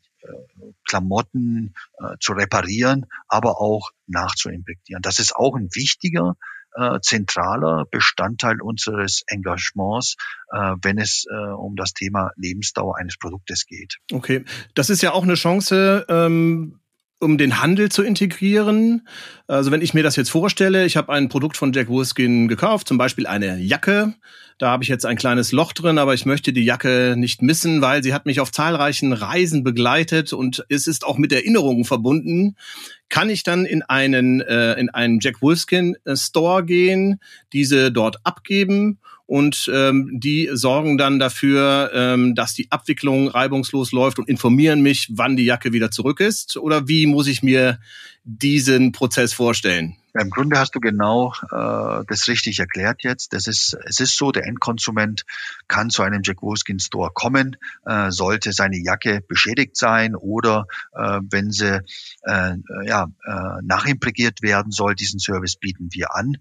Klamotten 0.87 1.73
äh, 1.99 2.15
zu 2.19 2.33
reparieren, 2.33 3.05
aber 3.27 3.61
auch 3.61 3.91
nachzuinspektieren. 4.07 5.01
Das 5.01 5.19
ist 5.19 5.35
auch 5.35 5.55
ein 5.55 5.69
wichtiger 5.73 6.35
äh, 6.75 6.99
zentraler 7.01 7.85
Bestandteil 7.89 8.61
unseres 8.61 9.23
Engagements, 9.27 10.15
äh, 10.51 10.75
wenn 10.81 10.97
es 10.97 11.25
äh, 11.29 11.35
um 11.35 11.75
das 11.75 11.93
Thema 11.93 12.31
Lebensdauer 12.35 12.97
eines 12.97 13.17
Produktes 13.17 13.65
geht. 13.65 13.97
Okay, 14.11 14.45
das 14.75 14.89
ist 14.89 15.01
ja 15.01 15.11
auch 15.11 15.23
eine 15.23 15.35
Chance. 15.35 16.05
Ähm 16.09 16.79
um 17.19 17.37
den 17.37 17.61
Handel 17.61 17.89
zu 17.89 18.03
integrieren. 18.03 19.07
Also 19.47 19.71
wenn 19.71 19.81
ich 19.81 19.93
mir 19.93 20.03
das 20.03 20.15
jetzt 20.15 20.29
vorstelle, 20.29 20.85
ich 20.85 20.97
habe 20.97 21.11
ein 21.11 21.29
Produkt 21.29 21.57
von 21.57 21.73
Jack 21.73 21.87
Wolfskin 21.87 22.47
gekauft, 22.47 22.87
zum 22.87 22.97
Beispiel 22.97 23.25
eine 23.25 23.57
Jacke. 23.57 24.13
Da 24.59 24.69
habe 24.69 24.83
ich 24.83 24.89
jetzt 24.89 25.05
ein 25.05 25.17
kleines 25.17 25.51
Loch 25.51 25.73
drin, 25.73 25.97
aber 25.99 26.13
ich 26.13 26.25
möchte 26.25 26.51
die 26.51 26.63
Jacke 26.63 27.15
nicht 27.17 27.41
missen, 27.41 27.81
weil 27.81 28.03
sie 28.03 28.13
hat 28.13 28.25
mich 28.25 28.39
auf 28.39 28.51
zahlreichen 28.51 29.13
Reisen 29.13 29.63
begleitet 29.63 30.33
und 30.33 30.65
es 30.69 30.87
ist 30.87 31.05
auch 31.05 31.17
mit 31.17 31.31
Erinnerungen 31.31 31.85
verbunden. 31.85 32.55
Kann 33.09 33.29
ich 33.29 33.43
dann 33.43 33.65
in 33.65 33.83
einen 33.83 34.41
äh, 34.41 34.73
in 34.73 34.89
einen 34.89 35.19
Jack 35.19 35.41
Wolfskin 35.41 35.95
äh, 36.05 36.15
Store 36.15 36.65
gehen, 36.65 37.19
diese 37.53 37.91
dort 37.91 38.17
abgeben 38.25 38.99
und 39.27 39.69
ähm, 39.73 40.09
die 40.13 40.49
sorgen 40.53 40.97
dann 40.97 41.19
dafür, 41.19 41.91
ähm, 41.93 42.33
dass 42.33 42.53
die 42.53 42.71
Abwicklung 42.71 43.27
reibungslos 43.27 43.91
läuft 43.91 44.19
und 44.19 44.29
informieren 44.29 44.81
mich, 44.81 45.09
wann 45.11 45.35
die 45.35 45.43
Jacke 45.43 45.73
wieder 45.73 45.91
zurück 45.91 46.21
ist? 46.21 46.55
Oder 46.55 46.87
wie 46.87 47.05
muss 47.05 47.27
ich 47.27 47.43
mir 47.43 47.77
diesen 48.27 48.91
Prozess 48.91 49.33
vorstellen? 49.33 49.95
Im 50.19 50.29
Grunde 50.31 50.57
hast 50.57 50.73
du 50.73 50.79
genau 50.79 51.33
äh, 51.51 52.03
das 52.07 52.27
richtig 52.27 52.59
erklärt 52.59 53.03
jetzt. 53.03 53.33
Das 53.33 53.45
ist, 53.45 53.77
es 53.85 53.99
ist 53.99 54.17
so, 54.17 54.31
der 54.31 54.45
Endkonsument 54.45 55.25
kann 55.67 55.89
zu 55.89 56.01
einem 56.01 56.21
Jack 56.23 56.41
Wolfskin 56.41 56.79
Store 56.79 57.11
kommen, 57.13 57.55
äh, 57.85 58.09
sollte 58.09 58.51
seine 58.51 58.77
Jacke 58.77 59.21
beschädigt 59.27 59.77
sein 59.77 60.15
oder 60.15 60.65
äh, 60.93 61.19
wenn 61.29 61.51
sie 61.51 61.83
äh, 62.23 62.53
ja, 62.85 63.07
äh, 63.25 63.61
nachimprägiert 63.63 64.41
werden 64.41 64.71
soll, 64.71 64.95
diesen 64.95 65.19
Service 65.19 65.55
bieten 65.55 65.89
wir 65.91 66.15
an. 66.15 66.37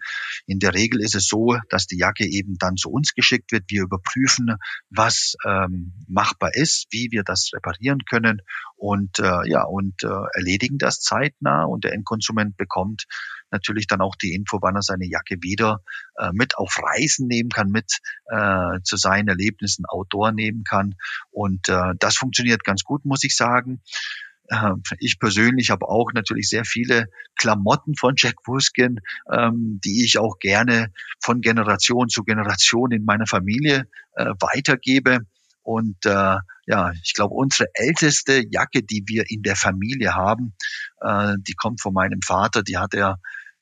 In 0.47 0.59
der 0.59 0.75
Regel 0.75 1.01
ist 1.01 1.15
es 1.15 1.27
so, 1.27 1.59
dass 1.69 1.87
die 1.87 1.99
Jacke 1.99 2.25
eben 2.25 2.57
dann 2.59 2.77
zu 2.77 2.91
uns 2.91 3.15
geschickt 3.15 3.53
wird. 3.53 3.65
Wir 3.69 3.83
überprüfen, 3.83 4.57
was 4.91 5.37
ähm, 5.45 5.93
machbar 6.09 6.55
ist, 6.55 6.87
wie 6.91 7.09
wir 7.11 7.25
das 7.25 7.51
reparieren 7.55 8.01
können 8.09 8.41
und 8.77 9.19
äh, 9.19 9.49
ja 9.49 9.65
und 9.65 10.03
äh, 10.03 10.09
erledigen 10.35 10.79
das 10.79 11.01
zeitnah 11.01 11.65
und 11.65 11.85
der 11.85 11.93
Endkonsument 11.93 12.57
bekommt 12.57 13.07
natürlich 13.51 13.87
dann 13.87 14.01
auch 14.01 14.17
die 14.17 14.35
Info, 14.35 14.59
wann 14.61 14.77
er 14.77 14.83
seine 14.83 15.07
Jacke 15.07 15.37
wieder 15.41 15.81
äh, 16.19 16.31
mit 16.33 16.57
auf 16.57 16.77
Reisen 16.83 17.29
nehmen 17.29 17.51
kann, 17.51 17.71
mit 17.71 17.99
äh, 18.27 18.81
zu 18.83 18.97
seinen 18.97 19.29
Erlebnissen 19.29 19.87
Outdoor 19.87 20.33
nehmen 20.33 20.65
kann. 20.65 20.95
Und 21.31 21.69
äh, 21.69 21.93
das 21.99 22.17
funktioniert 22.17 22.65
ganz 22.65 22.83
gut, 22.83 23.05
muss 23.05 23.25
ich 23.25 23.37
sagen. 23.37 23.83
Äh, 24.49 24.73
ich 24.99 25.19
persönlich 25.19 25.71
habe 25.71 25.89
auch 25.89 26.13
natürlich 26.13 26.49
sehr 26.49 26.65
viele 26.65 27.07
Klamotten 27.37 27.95
von 27.97 28.15
Jack 28.17 28.37
Wolfskin, 28.47 29.01
ähm, 29.33 29.81
die 29.85 30.05
ich 30.05 30.19
auch 30.19 30.39
gerne 30.39 30.93
von 31.21 31.41
Generation 31.41 32.09
zu 32.09 32.25
Generation 32.25 32.93
in 32.93 33.05
meiner 33.05 33.27
Familie 33.27 33.87
äh, 34.15 34.33
weitergebe. 34.41 35.21
Und 35.63 36.05
äh, 36.05 36.37
ja, 36.67 36.93
ich 37.03 37.15
glaube, 37.15 37.35
unsere 37.35 37.69
älteste 37.75 38.43
Jacke, 38.51 38.83
die 38.83 39.05
wir 39.07 39.25
in 39.29 39.43
der 39.43 39.57
Familie 39.57 40.15
haben, 40.15 40.55
äh, 41.01 41.35
die 41.47 41.55
kommt 41.55 41.81
von 41.81 41.95
meinem 41.95 42.21
Vater. 42.23 42.63
Die 42.63 42.77
hat 42.77 42.93
er 42.95 43.19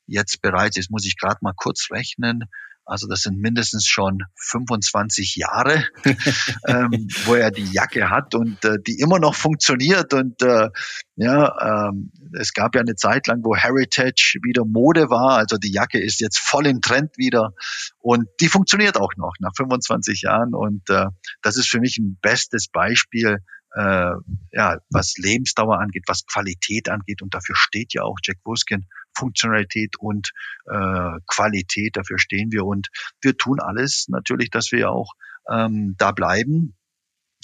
jetzt 0.06 0.40
bereits, 0.40 0.76
jetzt 0.76 0.90
muss 0.90 1.06
ich 1.06 1.16
gerade 1.18 1.38
mal 1.42 1.54
kurz 1.54 1.88
rechnen, 1.90 2.44
also 2.86 3.06
das 3.08 3.22
sind 3.22 3.40
mindestens 3.40 3.86
schon 3.86 4.24
25 4.36 5.36
Jahre, 5.36 5.86
ähm, 6.66 7.08
wo 7.24 7.34
er 7.34 7.50
die 7.50 7.64
Jacke 7.72 8.10
hat 8.10 8.34
und 8.34 8.64
äh, 8.64 8.76
die 8.86 8.98
immer 9.00 9.18
noch 9.18 9.34
funktioniert. 9.34 10.12
Und 10.12 10.42
äh, 10.42 10.68
ja, 11.16 11.88
ähm, 11.88 12.12
es 12.38 12.52
gab 12.52 12.74
ja 12.74 12.82
eine 12.82 12.94
Zeit 12.94 13.26
lang, 13.26 13.40
wo 13.42 13.56
Heritage 13.56 14.38
wieder 14.42 14.64
Mode 14.64 15.08
war. 15.08 15.38
Also 15.38 15.56
die 15.56 15.72
Jacke 15.72 16.02
ist 16.02 16.20
jetzt 16.20 16.38
voll 16.38 16.66
im 16.66 16.80
Trend 16.80 17.16
wieder 17.16 17.52
und 18.00 18.26
die 18.40 18.48
funktioniert 18.48 18.98
auch 18.98 19.12
noch 19.16 19.32
nach 19.40 19.52
25 19.56 20.22
Jahren. 20.22 20.54
Und 20.54 20.90
äh, 20.90 21.06
das 21.42 21.56
ist 21.56 21.68
für 21.68 21.80
mich 21.80 21.98
ein 21.98 22.18
bestes 22.20 22.68
Beispiel, 22.68 23.38
äh, 23.74 24.12
ja, 24.52 24.78
was 24.90 25.14
Lebensdauer 25.16 25.80
angeht, 25.80 26.04
was 26.06 26.26
Qualität 26.26 26.88
angeht. 26.88 27.22
Und 27.22 27.34
dafür 27.34 27.56
steht 27.56 27.92
ja 27.94 28.02
auch 28.02 28.18
Jack 28.22 28.38
Wolfskin 28.44 28.86
Funktionalität 29.16 29.96
und 29.98 30.30
äh, 30.66 31.18
Qualität. 31.26 31.96
Dafür 31.96 32.18
stehen 32.18 32.52
wir 32.52 32.64
und 32.64 32.88
wir 33.20 33.36
tun 33.36 33.60
alles 33.60 34.06
natürlich, 34.08 34.50
dass 34.50 34.72
wir 34.72 34.90
auch 34.90 35.12
ähm, 35.50 35.94
da 35.98 36.12
bleiben 36.12 36.76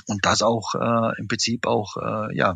und 0.06 0.24
das 0.24 0.42
auch 0.42 0.74
äh, 0.74 1.20
im 1.20 1.28
Prinzip 1.28 1.66
auch 1.66 1.96
äh, 1.96 2.36
ja 2.36 2.54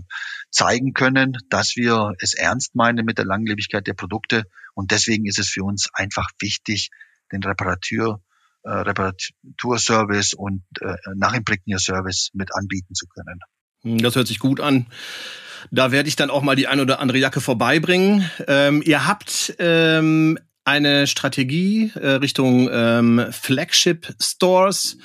zeigen 0.51 0.95
können, 0.95 1.37
dass 1.51 1.77
wir 1.77 2.13
es 2.19 2.35
ernst 2.35 2.75
meinen 2.75 3.05
mit 3.05 3.19
der 3.19 3.27
Langlebigkeit 3.27 3.87
der 3.87 3.95
Produkte 3.95 4.45
und 4.75 4.91
deswegen 4.91 5.27
ist 5.27 5.39
es 5.39 5.49
für 5.49 5.63
uns 5.63 5.89
einfach 5.93 6.31
wichtig, 6.41 6.91
den 7.33 7.43
Reparatur 7.43 8.23
äh, 8.65 8.71
Reparaturservice 8.71 10.35
und 10.35 10.65
äh, 10.81 10.97
Nachimprägnierservice 11.15 12.31
mit 12.33 12.55
anbieten 12.55 12.95
zu 12.95 13.07
können. 13.07 13.41
Das 13.85 14.17
hört 14.17 14.27
sich 14.27 14.39
gut 14.39 14.61
an. 14.61 14.87
Da 15.71 15.93
werde 15.93 16.09
ich 16.09 16.17
dann 16.17 16.31
auch 16.31 16.43
mal 16.43 16.57
die 16.57 16.67
ein 16.67 16.81
oder 16.81 17.01
andere 17.01 17.19
Jacke 17.19 17.41
vorbeibringen. 17.41 18.29
Ähm, 18.49 18.83
ihr 18.85 19.07
habt 19.07 19.55
ähm, 19.59 20.39
eine 20.65 21.07
Strategie 21.07 21.93
äh, 21.95 22.11
Richtung 22.11 22.69
ähm, 22.73 23.27
Flagship 23.31 24.15
Stores. 24.21 24.97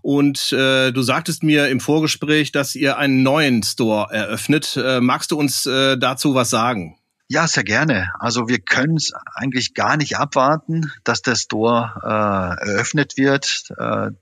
Und 0.00 0.52
äh, 0.52 0.92
du 0.92 1.02
sagtest 1.02 1.42
mir 1.42 1.68
im 1.68 1.80
Vorgespräch, 1.80 2.52
dass 2.52 2.74
ihr 2.74 2.98
einen 2.98 3.22
neuen 3.22 3.62
Store 3.62 4.12
eröffnet. 4.12 4.76
Äh, 4.76 5.00
magst 5.00 5.32
du 5.32 5.38
uns 5.38 5.66
äh, 5.66 5.98
dazu 5.98 6.34
was 6.34 6.50
sagen? 6.50 6.96
Ja, 7.30 7.46
sehr 7.46 7.64
gerne. 7.64 8.10
Also 8.20 8.48
wir 8.48 8.58
können 8.58 8.96
es 8.96 9.12
eigentlich 9.34 9.74
gar 9.74 9.96
nicht 9.96 10.16
abwarten, 10.16 10.90
dass 11.04 11.20
der 11.20 11.34
Store 11.34 11.92
äh, 12.02 12.70
eröffnet 12.70 13.18
wird. 13.18 13.70
Äh, 13.76 14.12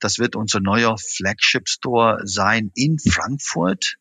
das 0.00 0.18
wird 0.18 0.36
unser 0.36 0.60
neuer 0.60 0.96
Flagship 0.98 1.68
Store 1.68 2.20
sein 2.24 2.70
in 2.74 2.98
Frankfurt 2.98 3.96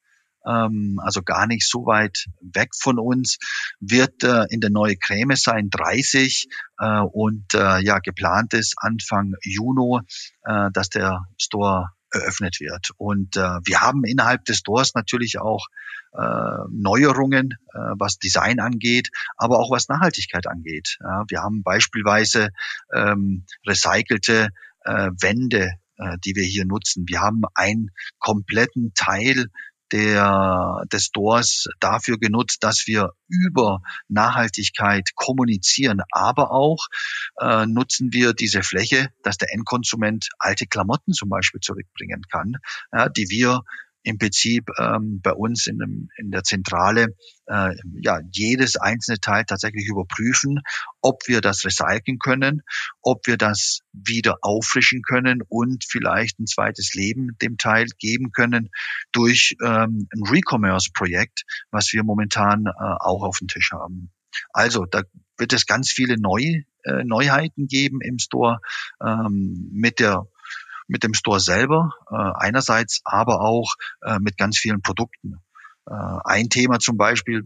ähm, 0.46 1.00
also 1.04 1.22
gar 1.22 1.48
nicht 1.48 1.68
so 1.68 1.86
weit 1.86 2.26
weg 2.42 2.70
von 2.80 3.00
uns, 3.00 3.38
wird 3.80 4.24
äh, 4.24 4.46
in 4.50 4.62
der 4.62 4.70
neue 4.70 4.96
Creme 4.96 5.36
sein, 5.36 5.70
30 5.70 6.48
äh, 6.80 7.02
und 7.02 7.54
äh, 7.54 7.80
ja, 7.80 8.00
geplant 8.00 8.54
ist 8.54 8.76
Anfang 8.78 9.34
Juni, 9.44 10.00
äh, 10.44 10.70
dass 10.72 10.90
der 10.90 11.26
Store 11.38 11.90
eröffnet 12.12 12.60
wird. 12.60 12.90
Und 12.98 13.38
äh, 13.38 13.60
wir 13.64 13.82
haben 13.82 14.04
innerhalb 14.04 14.46
des 14.46 14.58
Stores 14.58 14.96
natürlich 14.96 15.40
auch 15.40 15.68
äh, 16.14 16.64
Neuerungen, 16.72 17.52
äh, 17.74 17.78
was 18.00 18.18
Design 18.18 18.60
angeht, 18.60 19.10
aber 19.38 19.60
auch 19.60 19.70
was 19.70 19.90
Nachhaltigkeit 19.90 20.48
angeht. 20.48 20.98
Ja, 21.02 21.24
wir 21.28 21.42
haben 21.42 21.62
beispielsweise 21.62 22.50
ähm, 22.94 23.46
recycelte 23.68 24.50
äh, 24.86 25.10
Wände, 25.22 25.74
äh, 26.00 26.18
die 26.24 26.36
wir 26.36 26.44
hier 26.44 26.66
nutzen. 26.66 27.06
Wir 27.08 27.22
haben 27.22 27.42
einen 27.54 27.92
kompletten 28.20 28.94
Teil 28.96 29.48
der, 29.92 30.84
des 30.92 31.06
Stores 31.06 31.68
dafür 31.80 32.18
genutzt, 32.20 32.64
dass 32.64 32.86
wir 32.86 33.12
über 33.28 33.82
Nachhaltigkeit 34.08 35.10
kommunizieren, 35.16 36.02
aber 36.12 36.52
auch 36.52 36.88
äh, 37.42 37.66
nutzen 37.66 38.10
wir 38.12 38.34
diese 38.34 38.62
Fläche, 38.62 39.08
dass 39.24 39.38
der 39.38 39.52
Endkonsument 39.52 40.30
alte 40.38 40.68
Klamotten 40.68 41.14
zum 41.14 41.30
Beispiel 41.30 41.62
zurückbringen 41.62 42.22
kann, 42.32 42.54
ja, 42.92 43.10
die 43.10 43.30
wir 43.30 43.62
im 44.04 44.18
Prinzip 44.18 44.70
ähm, 44.78 45.20
bei 45.22 45.32
uns 45.32 45.68
in, 45.68 45.78
dem, 45.78 46.10
in 46.18 46.32
der 46.32 46.44
Zentrale 46.44 47.16
äh, 47.48 47.76
ja 48.02 48.20
jedes 48.32 48.78
einzelne 48.78 49.20
Teil 49.20 49.44
tatsächlich 49.46 49.88
überprüfen, 49.88 50.62
ob 51.02 51.28
wir 51.28 51.42
das 51.42 51.66
recyceln 51.66 52.20
können, 52.20 52.62
ob 53.02 53.28
wir 53.28 53.38
das 53.38 53.80
wieder 53.92 54.38
auffrischen 54.42 55.02
können 55.02 55.42
und 55.48 55.84
vielleicht 55.88 56.40
ein 56.40 56.48
zweites 56.48 56.94
Leben 56.94 57.38
dem 57.42 57.58
Teil 57.58 57.88
geben 57.98 58.32
können 58.32 58.70
durch 59.12 59.56
ähm, 59.64 60.08
ein 60.14 60.24
Recommerce-Projekt, 60.30 61.44
was 61.72 61.92
wir 61.94 62.04
momentan 62.04 62.68
äh, 62.68 62.72
auch 63.00 63.24
auf 63.24 63.40
dem 63.40 63.48
Tisch 63.48 63.72
haben. 63.72 64.12
Also 64.54 64.86
da 64.86 65.04
wird 65.38 65.54
es 65.54 65.66
ganz 65.66 65.92
viele 65.92 66.20
neue 66.20 66.64
äh, 66.84 67.04
Neuheiten 67.04 67.68
geben 67.68 68.00
im 68.02 68.20
Store 68.20 68.60
ähm, 69.04 69.70
mit 69.74 70.00
der 70.00 70.28
mit 70.90 71.04
dem 71.04 71.14
Store 71.14 71.40
selber 71.40 71.94
äh, 72.12 72.16
einerseits, 72.16 73.02
aber 73.06 73.42
auch 73.42 73.76
äh, 74.02 74.18
mit 74.20 74.38
ganz 74.38 74.58
vielen 74.58 74.82
Produkten. 74.82 75.36
Äh, 75.88 75.94
ein 76.26 76.50
Thema 76.50 76.80
zum 76.80 76.98
Beispiel, 76.98 77.44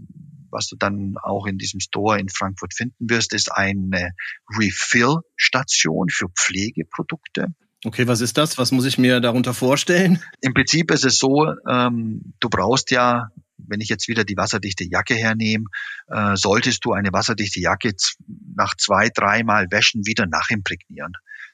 was 0.49 0.67
du 0.67 0.75
dann 0.75 1.15
auch 1.21 1.45
in 1.45 1.58
diesem 1.58 1.79
Store 1.79 2.19
in 2.19 2.29
Frankfurt 2.29 2.73
finden 2.73 3.10
wirst, 3.10 3.34
ist 3.34 3.51
eine 3.51 4.12
Refill-Station 4.58 6.10
für 6.10 6.29
Pflegeprodukte. 6.29 7.47
Okay, 7.86 8.08
was 8.08 8.21
ist 8.21 8.38
das? 8.38 8.58
Was 8.58 8.71
muss 8.71 8.86
ich 8.86 8.97
mir 8.97 9.19
darunter 9.19 9.53
vorstellen? 9.53 10.23
Im 10.39 10.53
Prinzip 10.53 10.89
ist 10.91 11.03
es 11.03 11.19
so, 11.19 11.53
ähm, 11.67 12.34
du 12.39 12.49
brauchst 12.49 12.91
ja 12.91 13.29
wenn 13.67 13.82
ich 13.82 13.89
jetzt 13.89 14.08
wieder 14.08 14.23
die 14.23 14.38
wasserdichte 14.38 14.84
Jacke 14.84 15.15
hernehme, 15.15 15.65
äh, 16.08 16.36
solltest 16.36 16.86
du 16.86 16.93
eine 16.93 17.10
wasserdichte 17.12 17.60
Jacke 17.60 17.93
nach 18.56 18.75
zwei, 18.75 19.10
dreimal 19.10 19.67
Wäschen 19.71 20.06
wieder 20.06 20.25
nachimprägnieren. 20.25 21.13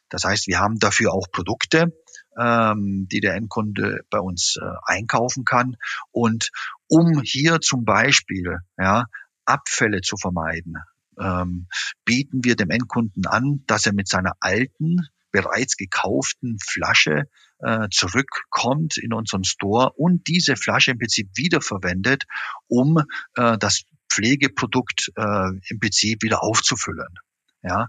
Das 0.09 0.23
heißt, 0.23 0.47
wir 0.47 0.59
haben 0.59 0.79
dafür 0.79 1.13
auch 1.13 1.27
Produkte, 1.31 1.93
ähm, 2.39 3.07
die 3.11 3.19
der 3.19 3.35
Endkunde 3.35 4.01
bei 4.09 4.19
uns 4.19 4.57
äh, 4.61 4.65
einkaufen 4.85 5.45
kann. 5.45 5.75
Und 6.11 6.51
um 6.87 7.21
hier 7.21 7.61
zum 7.61 7.85
Beispiel 7.85 8.57
ja, 8.77 9.05
Abfälle 9.45 10.01
zu 10.01 10.17
vermeiden, 10.17 10.75
ähm, 11.19 11.67
bieten 12.05 12.43
wir 12.43 12.55
dem 12.55 12.69
Endkunden 12.69 13.25
an, 13.25 13.63
dass 13.67 13.85
er 13.85 13.93
mit 13.93 14.07
seiner 14.07 14.33
alten, 14.39 15.07
bereits 15.31 15.77
gekauften 15.77 16.57
Flasche 16.59 17.25
äh, 17.59 17.87
zurückkommt 17.91 18.97
in 18.97 19.13
unseren 19.13 19.43
Store 19.43 19.91
und 19.95 20.27
diese 20.27 20.55
Flasche 20.55 20.91
im 20.91 20.97
Prinzip 20.97 21.29
wiederverwendet, 21.35 22.23
um 22.67 23.03
äh, 23.35 23.57
das 23.57 23.83
Pflegeprodukt 24.09 25.11
äh, 25.15 25.49
im 25.69 25.79
Prinzip 25.79 26.23
wieder 26.23 26.41
aufzufüllen. 26.41 27.13
Ja, 27.61 27.87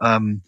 ähm, 0.00 0.42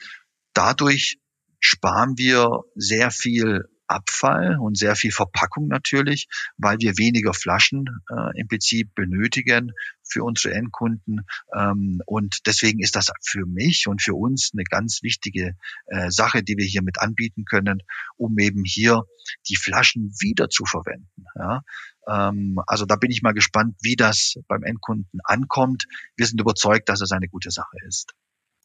dadurch 0.54 1.18
sparen 1.60 2.18
wir 2.18 2.62
sehr 2.74 3.10
viel 3.10 3.64
Abfall 3.92 4.58
und 4.58 4.78
sehr 4.78 4.96
viel 4.96 5.12
Verpackung 5.12 5.68
natürlich, 5.68 6.28
weil 6.56 6.78
wir 6.80 6.96
weniger 6.96 7.34
Flaschen 7.34 7.84
äh, 8.10 8.40
im 8.40 8.48
Prinzip 8.48 8.94
benötigen 8.94 9.72
für 10.02 10.24
unsere 10.24 10.54
Endkunden. 10.54 11.26
Ähm, 11.54 12.00
und 12.06 12.38
deswegen 12.46 12.80
ist 12.80 12.96
das 12.96 13.12
für 13.22 13.44
mich 13.46 13.86
und 13.86 14.00
für 14.00 14.14
uns 14.14 14.50
eine 14.54 14.64
ganz 14.64 15.02
wichtige 15.02 15.56
äh, 15.86 16.10
Sache, 16.10 16.42
die 16.42 16.56
wir 16.56 16.64
hier 16.64 16.82
mit 16.82 17.00
anbieten 17.00 17.44
können, 17.44 17.82
um 18.16 18.38
eben 18.38 18.64
hier 18.64 19.02
die 19.48 19.56
Flaschen 19.56 20.10
wieder 20.20 20.48
zu 20.48 20.64
verwenden. 20.64 21.24
Ja? 21.36 21.62
Ähm, 22.08 22.58
also 22.66 22.86
da 22.86 22.96
bin 22.96 23.10
ich 23.10 23.22
mal 23.22 23.34
gespannt, 23.34 23.76
wie 23.82 23.96
das 23.96 24.34
beim 24.48 24.62
Endkunden 24.62 25.20
ankommt. 25.24 25.84
Wir 26.16 26.26
sind 26.26 26.40
überzeugt, 26.40 26.88
dass 26.88 27.02
es 27.02 27.12
eine 27.12 27.28
gute 27.28 27.50
Sache 27.50 27.76
ist. 27.86 28.14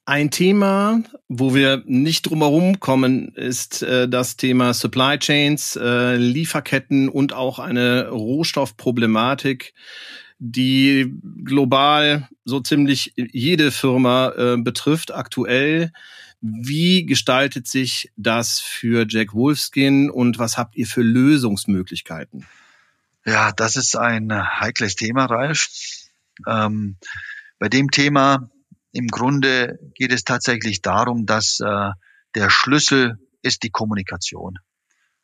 Ein 0.07 0.31
Thema, 0.31 1.01
wo 1.27 1.53
wir 1.53 1.83
nicht 1.85 2.21
drumherum 2.21 2.79
kommen, 2.79 3.27
ist 3.35 3.83
äh, 3.83 4.07
das 4.07 4.37
Thema 4.37 4.73
Supply 4.73 5.19
Chains, 5.19 5.75
äh, 5.75 6.15
Lieferketten 6.15 7.09
und 7.09 7.33
auch 7.33 7.59
eine 7.59 8.07
Rohstoffproblematik, 8.07 9.73
die 10.39 11.13
global 11.43 12.29
so 12.45 12.61
ziemlich 12.61 13.15
jede 13.17 13.69
Firma 13.69 14.29
äh, 14.29 14.55
betrifft 14.55 15.13
aktuell. 15.13 15.91
Wie 16.39 17.05
gestaltet 17.05 17.67
sich 17.67 18.09
das 18.15 18.61
für 18.61 19.05
Jack 19.09 19.33
Wolfskin 19.33 20.09
und 20.09 20.39
was 20.39 20.57
habt 20.57 20.77
ihr 20.77 20.87
für 20.87 21.01
Lösungsmöglichkeiten? 21.01 22.45
Ja, 23.25 23.51
das 23.51 23.75
ist 23.75 23.97
ein 23.97 24.31
heikles 24.31 24.95
Thema, 24.95 25.25
Ralf. 25.25 25.67
Ähm, 26.47 26.95
bei 27.59 27.67
dem 27.67 27.91
Thema 27.91 28.49
im 28.91 29.07
Grunde 29.07 29.79
geht 29.95 30.11
es 30.11 30.23
tatsächlich 30.23 30.81
darum, 30.81 31.25
dass 31.25 31.59
äh, 31.59 31.91
der 32.35 32.49
Schlüssel 32.49 33.17
ist 33.41 33.63
die 33.63 33.69
Kommunikation. 33.69 34.57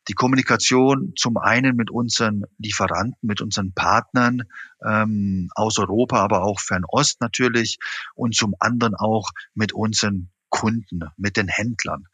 Die 0.08 0.12
Kommunikation 0.12 1.14
zum 1.16 1.38
einen 1.38 1.76
mit 1.76 1.90
unseren 1.90 2.44
Lieferanten, 2.58 3.16
mit 3.22 3.40
unseren 3.40 3.72
Partnern 3.72 4.42
ähm, 4.86 5.48
aus 5.54 5.78
Europa, 5.78 6.18
aber 6.18 6.42
auch 6.42 6.60
Fernost 6.60 7.20
natürlich 7.20 7.78
und 8.14 8.34
zum 8.34 8.54
anderen 8.58 8.94
auch 8.94 9.30
mit 9.54 9.72
unseren 9.72 10.30
Kunden, 10.50 11.00
mit 11.16 11.36
den 11.36 11.48
Händlern. 11.48 12.04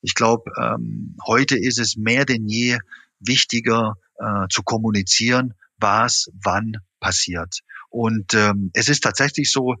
Ich 0.00 0.14
glaube, 0.14 0.50
ähm, 0.58 1.16
heute 1.26 1.56
ist 1.56 1.78
es 1.78 1.96
mehr 1.96 2.24
denn 2.24 2.48
je 2.48 2.78
wichtiger 3.20 3.94
äh, 4.18 4.46
zu 4.50 4.62
kommunizieren, 4.62 5.54
was 5.78 6.30
wann 6.42 6.78
passiert. 6.98 7.60
Und 7.90 8.34
ähm, 8.34 8.70
es 8.72 8.88
ist 8.88 9.02
tatsächlich 9.02 9.52
so, 9.52 9.76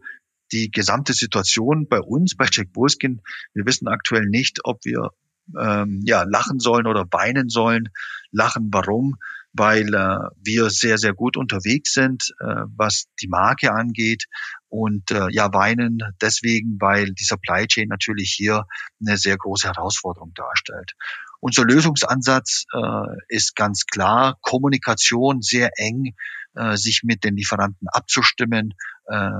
die 0.54 0.70
gesamte 0.70 1.12
Situation 1.12 1.88
bei 1.88 2.00
uns, 2.00 2.36
bei 2.36 2.46
Jack 2.50 2.68
Wolfskin, 2.74 3.20
wir 3.52 3.66
wissen 3.66 3.88
aktuell 3.88 4.26
nicht, 4.26 4.60
ob 4.64 4.84
wir 4.84 5.10
ähm, 5.58 6.00
ja, 6.04 6.22
lachen 6.22 6.60
sollen 6.60 6.86
oder 6.86 7.04
weinen 7.10 7.48
sollen. 7.48 7.90
Lachen, 8.30 8.68
warum? 8.72 9.16
Weil 9.52 9.94
äh, 9.94 10.18
wir 10.42 10.70
sehr, 10.70 10.96
sehr 10.96 11.12
gut 11.12 11.36
unterwegs 11.36 11.92
sind, 11.92 12.34
äh, 12.40 12.64
was 12.76 13.06
die 13.20 13.28
Marke 13.28 13.72
angeht. 13.72 14.24
Und 14.68 15.10
äh, 15.10 15.26
ja, 15.30 15.52
weinen 15.52 15.98
deswegen, 16.20 16.78
weil 16.80 17.12
die 17.12 17.24
Supply 17.24 17.66
Chain 17.66 17.88
natürlich 17.88 18.32
hier 18.36 18.64
eine 19.00 19.16
sehr 19.16 19.36
große 19.36 19.68
Herausforderung 19.68 20.32
darstellt. 20.34 20.94
Unser 21.40 21.64
Lösungsansatz 21.64 22.64
äh, 22.72 23.16
ist 23.28 23.54
ganz 23.54 23.84
klar, 23.84 24.38
Kommunikation 24.40 25.42
sehr 25.42 25.70
eng, 25.76 26.14
äh, 26.54 26.76
sich 26.76 27.02
mit 27.04 27.24
den 27.24 27.36
Lieferanten 27.36 27.88
abzustimmen, 27.88 28.74
äh, 29.06 29.30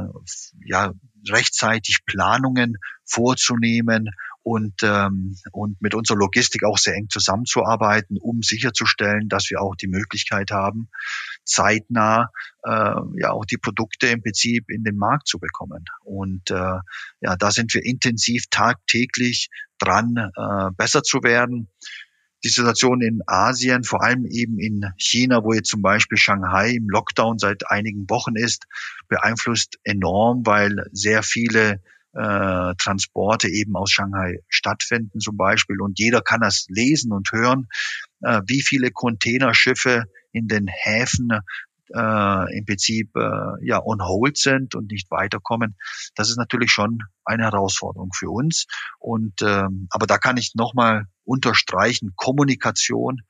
ja, 0.64 0.92
rechtzeitig 1.28 2.04
Planungen 2.06 2.76
vorzunehmen 3.04 4.10
und, 4.42 4.82
ähm, 4.82 5.36
und 5.52 5.80
mit 5.80 5.94
unserer 5.94 6.18
Logistik 6.18 6.64
auch 6.64 6.76
sehr 6.76 6.94
eng 6.94 7.08
zusammenzuarbeiten, 7.08 8.18
um 8.20 8.42
sicherzustellen, 8.42 9.28
dass 9.28 9.48
wir 9.50 9.62
auch 9.62 9.74
die 9.74 9.88
Möglichkeit 9.88 10.50
haben, 10.50 10.90
zeitnah 11.44 12.30
äh, 12.62 12.94
ja 13.20 13.30
auch 13.30 13.46
die 13.46 13.56
Produkte 13.56 14.08
im 14.08 14.22
Prinzip 14.22 14.68
in 14.68 14.84
den 14.84 14.96
Markt 14.96 15.28
zu 15.28 15.38
bekommen. 15.38 15.84
Und 16.04 16.50
äh, 16.50 16.78
ja, 17.20 17.36
da 17.38 17.50
sind 17.50 17.72
wir 17.72 17.82
intensiv 17.84 18.44
tagtäglich 18.50 19.48
dran, 19.78 20.16
äh, 20.16 20.70
besser 20.76 21.02
zu 21.02 21.22
werden 21.22 21.68
die 22.44 22.50
Situation 22.50 23.00
in 23.00 23.22
Asien, 23.26 23.84
vor 23.84 24.04
allem 24.04 24.26
eben 24.26 24.58
in 24.58 24.84
China, 24.98 25.42
wo 25.42 25.54
jetzt 25.54 25.70
zum 25.70 25.80
Beispiel 25.80 26.18
Shanghai 26.18 26.72
im 26.72 26.88
Lockdown 26.88 27.38
seit 27.38 27.70
einigen 27.70 28.08
Wochen 28.10 28.36
ist, 28.36 28.66
beeinflusst 29.08 29.78
enorm, 29.82 30.44
weil 30.44 30.86
sehr 30.92 31.22
viele 31.22 31.80
äh, 32.12 32.74
Transporte 32.78 33.48
eben 33.48 33.76
aus 33.76 33.90
Shanghai 33.90 34.40
stattfinden 34.48 35.20
zum 35.20 35.36
Beispiel. 35.36 35.80
Und 35.80 35.98
jeder 35.98 36.20
kann 36.20 36.40
das 36.40 36.66
lesen 36.68 37.12
und 37.12 37.32
hören, 37.32 37.66
äh, 38.20 38.42
wie 38.46 38.62
viele 38.62 38.90
Containerschiffe 38.90 40.04
in 40.32 40.46
den 40.46 40.66
Häfen 40.68 41.30
äh, 41.92 42.58
im 42.58 42.64
Prinzip 42.64 43.10
äh, 43.16 43.66
ja 43.66 43.82
on 43.84 44.02
hold 44.02 44.38
sind 44.38 44.74
und 44.74 44.90
nicht 44.90 45.10
weiterkommen. 45.10 45.76
Das 46.14 46.30
ist 46.30 46.36
natürlich 46.36 46.70
schon 46.70 46.98
eine 47.24 47.44
Herausforderung 47.44 48.10
für 48.14 48.30
uns. 48.30 48.66
Und 48.98 49.42
ähm, 49.42 49.88
aber 49.90 50.06
da 50.06 50.18
kann 50.18 50.36
ich 50.36 50.54
nochmal 50.54 51.06
unterstreichen: 51.24 52.12
Kommunikation 52.16 53.22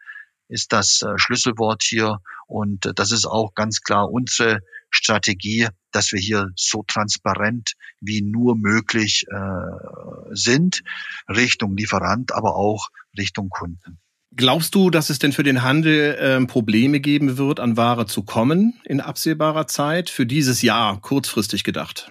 ist 0.49 0.73
das 0.73 1.03
äh, 1.03 1.15
Schlüsselwort 1.17 1.83
hier 1.83 2.19
und 2.47 2.87
äh, 2.87 2.95
das 2.95 3.13
ist 3.13 3.27
auch 3.27 3.55
ganz 3.55 3.81
klar 3.81 4.11
unsere 4.11 4.61
Strategie, 4.91 5.69
dass 5.91 6.13
wir 6.13 6.21
hier 6.21 6.51
so 6.55 6.85
transparent 6.87 7.75
wie 8.01 8.23
nur 8.23 8.57
möglich 8.57 9.25
äh, 9.29 10.31
sind 10.31 10.83
Richtung 11.29 11.77
Lieferant, 11.77 12.33
aber 12.33 12.55
auch 12.55 12.89
Richtung 13.17 13.49
Kunden. 13.49 13.99
Glaubst 14.37 14.75
du, 14.75 14.91
dass 14.91 15.11
es 15.11 15.19
denn 15.21 15.33
für 15.33 15.45
den 15.45 15.63
Handel 15.63 16.15
äh, 16.15 16.45
Probleme 16.47 16.99
geben 16.99 17.39
wird, 17.39 17.61
an 17.61 17.77
Ware 17.77 18.07
zu 18.07 18.23
kommen 18.25 18.75
in 18.85 19.01
absehbarer 19.01 19.67
Zeit? 19.69 20.11
Für 20.11 20.27
dieses 20.27 20.63
Jahr, 20.63 21.01
kurzfristig 21.01 21.63
gedacht? 21.63 22.11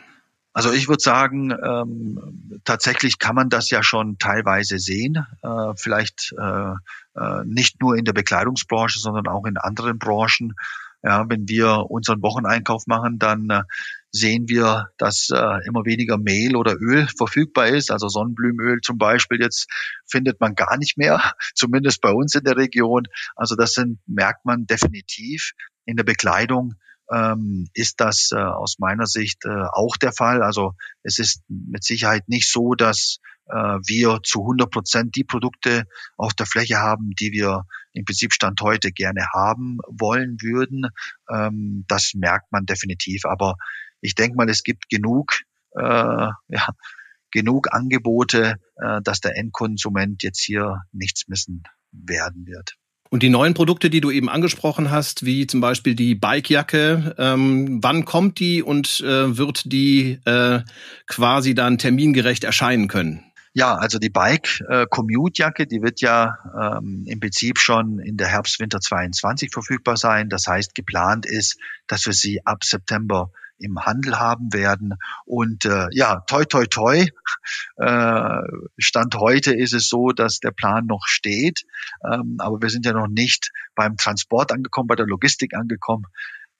Also 0.53 0.71
ich 0.71 0.87
würde 0.87 1.01
sagen, 1.01 1.51
ähm, 1.51 2.61
tatsächlich 2.63 3.17
kann 3.17 3.35
man 3.35 3.49
das 3.49 3.71
ja 3.71 3.81
schon 3.83 4.19
teilweise 4.19 4.77
sehen. 4.77 5.25
Äh, 5.41 5.73
vielleicht 5.75 6.33
äh, 6.39 6.73
äh, 7.19 7.43
nicht 7.45 7.81
nur 7.81 7.97
in 7.97 8.05
der 8.05 8.13
Bekleidungsbranche, 8.13 8.99
sondern 8.99 9.27
auch 9.27 9.45
in 9.45 9.57
anderen 9.57 9.97
Branchen. 9.97 10.53
Ja, 11.01 11.27
wenn 11.27 11.49
wir 11.49 11.89
unseren 11.89 12.21
Wocheneinkauf 12.21 12.87
machen, 12.87 13.17
dann 13.19 13.49
äh, 13.49 13.63
sehen 14.13 14.47
wir, 14.47 14.91
dass 14.97 15.29
äh, 15.33 15.67
immer 15.67 15.85
weniger 15.85 16.17
Mehl 16.17 16.55
oder 16.55 16.75
Öl 16.79 17.07
verfügbar 17.17 17.67
ist. 17.67 17.91
Also 17.91 18.07
Sonnenblumenöl 18.07 18.79
zum 18.81 18.97
Beispiel 18.97 19.41
jetzt 19.41 19.67
findet 20.05 20.39
man 20.39 20.53
gar 20.53 20.77
nicht 20.77 20.97
mehr, 20.97 21.33
zumindest 21.55 21.99
bei 21.99 22.11
uns 22.11 22.35
in 22.35 22.43
der 22.43 22.55
Region. 22.55 23.03
Also 23.35 23.55
das 23.55 23.73
sind, 23.73 23.99
merkt 24.05 24.45
man 24.45 24.65
definitiv 24.67 25.51
in 25.85 25.97
der 25.97 26.03
Bekleidung 26.03 26.75
ähm, 27.11 27.67
ist 27.73 27.99
das 27.99 28.29
äh, 28.31 28.37
aus 28.37 28.77
meiner 28.79 29.07
Sicht 29.07 29.45
äh, 29.45 29.65
auch 29.73 29.97
der 29.97 30.13
Fall. 30.13 30.41
Also 30.41 30.73
es 31.01 31.19
ist 31.19 31.41
mit 31.47 31.83
Sicherheit 31.83 32.29
nicht 32.29 32.49
so, 32.49 32.75
dass 32.75 33.17
äh, 33.47 33.55
wir 33.55 34.19
zu 34.23 34.41
100 34.41 34.71
Prozent 34.71 35.15
die 35.15 35.23
Produkte 35.23 35.83
auf 36.17 36.33
der 36.33 36.45
Fläche 36.45 36.77
haben, 36.77 37.11
die 37.19 37.31
wir 37.31 37.63
im 37.93 38.05
Prinzip 38.05 38.33
Stand 38.33 38.61
heute 38.61 38.91
gerne 38.91 39.27
haben 39.33 39.79
wollen 39.87 40.37
würden. 40.41 40.87
Ähm, 41.29 41.85
das 41.87 42.13
merkt 42.15 42.51
man 42.51 42.65
definitiv. 42.65 43.25
Aber 43.25 43.55
ich 44.03 44.15
denke 44.15 44.35
mal, 44.35 44.49
es 44.49 44.63
gibt 44.63 44.89
genug, 44.89 45.39
äh, 45.75 45.81
ja, 45.81 46.67
genug 47.31 47.73
Angebote, 47.73 48.57
äh, 48.75 49.01
dass 49.01 49.21
der 49.21 49.37
Endkonsument 49.37 50.21
jetzt 50.23 50.41
hier 50.41 50.81
nichts 50.91 51.27
missen 51.27 51.63
werden 51.91 52.45
wird. 52.45 52.75
Und 53.09 53.21
die 53.21 53.29
neuen 53.29 53.53
Produkte, 53.53 53.89
die 53.89 54.01
du 54.01 54.09
eben 54.09 54.27
angesprochen 54.27 54.89
hast, 54.89 55.23
wie 55.23 55.45
zum 55.45 55.61
Beispiel 55.61 55.93
die 55.93 56.15
Bikejacke, 56.15 57.15
ähm, 57.19 57.79
wann 57.83 58.05
kommt 58.05 58.39
die 58.39 58.63
und 58.63 59.01
äh, 59.01 59.37
wird 59.37 59.71
die 59.71 60.19
äh, 60.25 60.61
quasi 61.05 61.53
dann 61.53 61.77
termingerecht 61.77 62.43
erscheinen 62.43 62.87
können? 62.87 63.23
Ja, 63.53 63.75
also 63.75 63.99
die 63.99 64.09
Bike 64.09 64.61
äh, 64.67 64.87
die 64.87 65.81
wird 65.83 66.01
ja 66.01 66.37
ähm, 66.59 67.03
im 67.05 67.19
Prinzip 67.19 67.59
schon 67.59 67.99
in 67.99 68.17
der 68.17 68.29
Herbst-Winter 68.29 68.79
22 68.79 69.51
verfügbar 69.53 69.95
sein. 69.95 70.27
Das 70.27 70.47
heißt, 70.47 70.73
geplant 70.73 71.27
ist, 71.27 71.59
dass 71.85 72.07
wir 72.07 72.13
sie 72.13 72.43
ab 72.45 72.63
September 72.63 73.29
im 73.63 73.79
Handel 73.79 74.19
haben 74.19 74.53
werden. 74.53 74.95
Und 75.25 75.65
äh, 75.65 75.87
ja, 75.91 76.21
toi, 76.27 76.45
toi, 76.45 76.65
toi. 76.65 77.07
Äh, 77.77 78.41
Stand 78.77 79.15
heute 79.15 79.53
ist 79.53 79.73
es 79.73 79.87
so, 79.87 80.09
dass 80.09 80.39
der 80.39 80.51
Plan 80.51 80.85
noch 80.85 81.05
steht. 81.05 81.63
Ähm, 82.05 82.37
aber 82.39 82.61
wir 82.61 82.69
sind 82.69 82.85
ja 82.85 82.93
noch 82.93 83.07
nicht 83.07 83.51
beim 83.75 83.97
Transport 83.97 84.51
angekommen, 84.51 84.87
bei 84.87 84.95
der 84.95 85.07
Logistik 85.07 85.53
angekommen. 85.55 86.05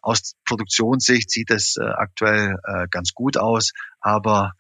Aus 0.02 0.34
Produktionssicht 0.46 1.32
sieht 1.32 1.50
es 1.50 1.78
äh, 1.78 1.86
aktuell 1.86 2.58
äh, 2.66 2.88
ganz 2.89 3.13
gut 3.13 3.38
aus, 3.38 3.72
aber 4.04 4.52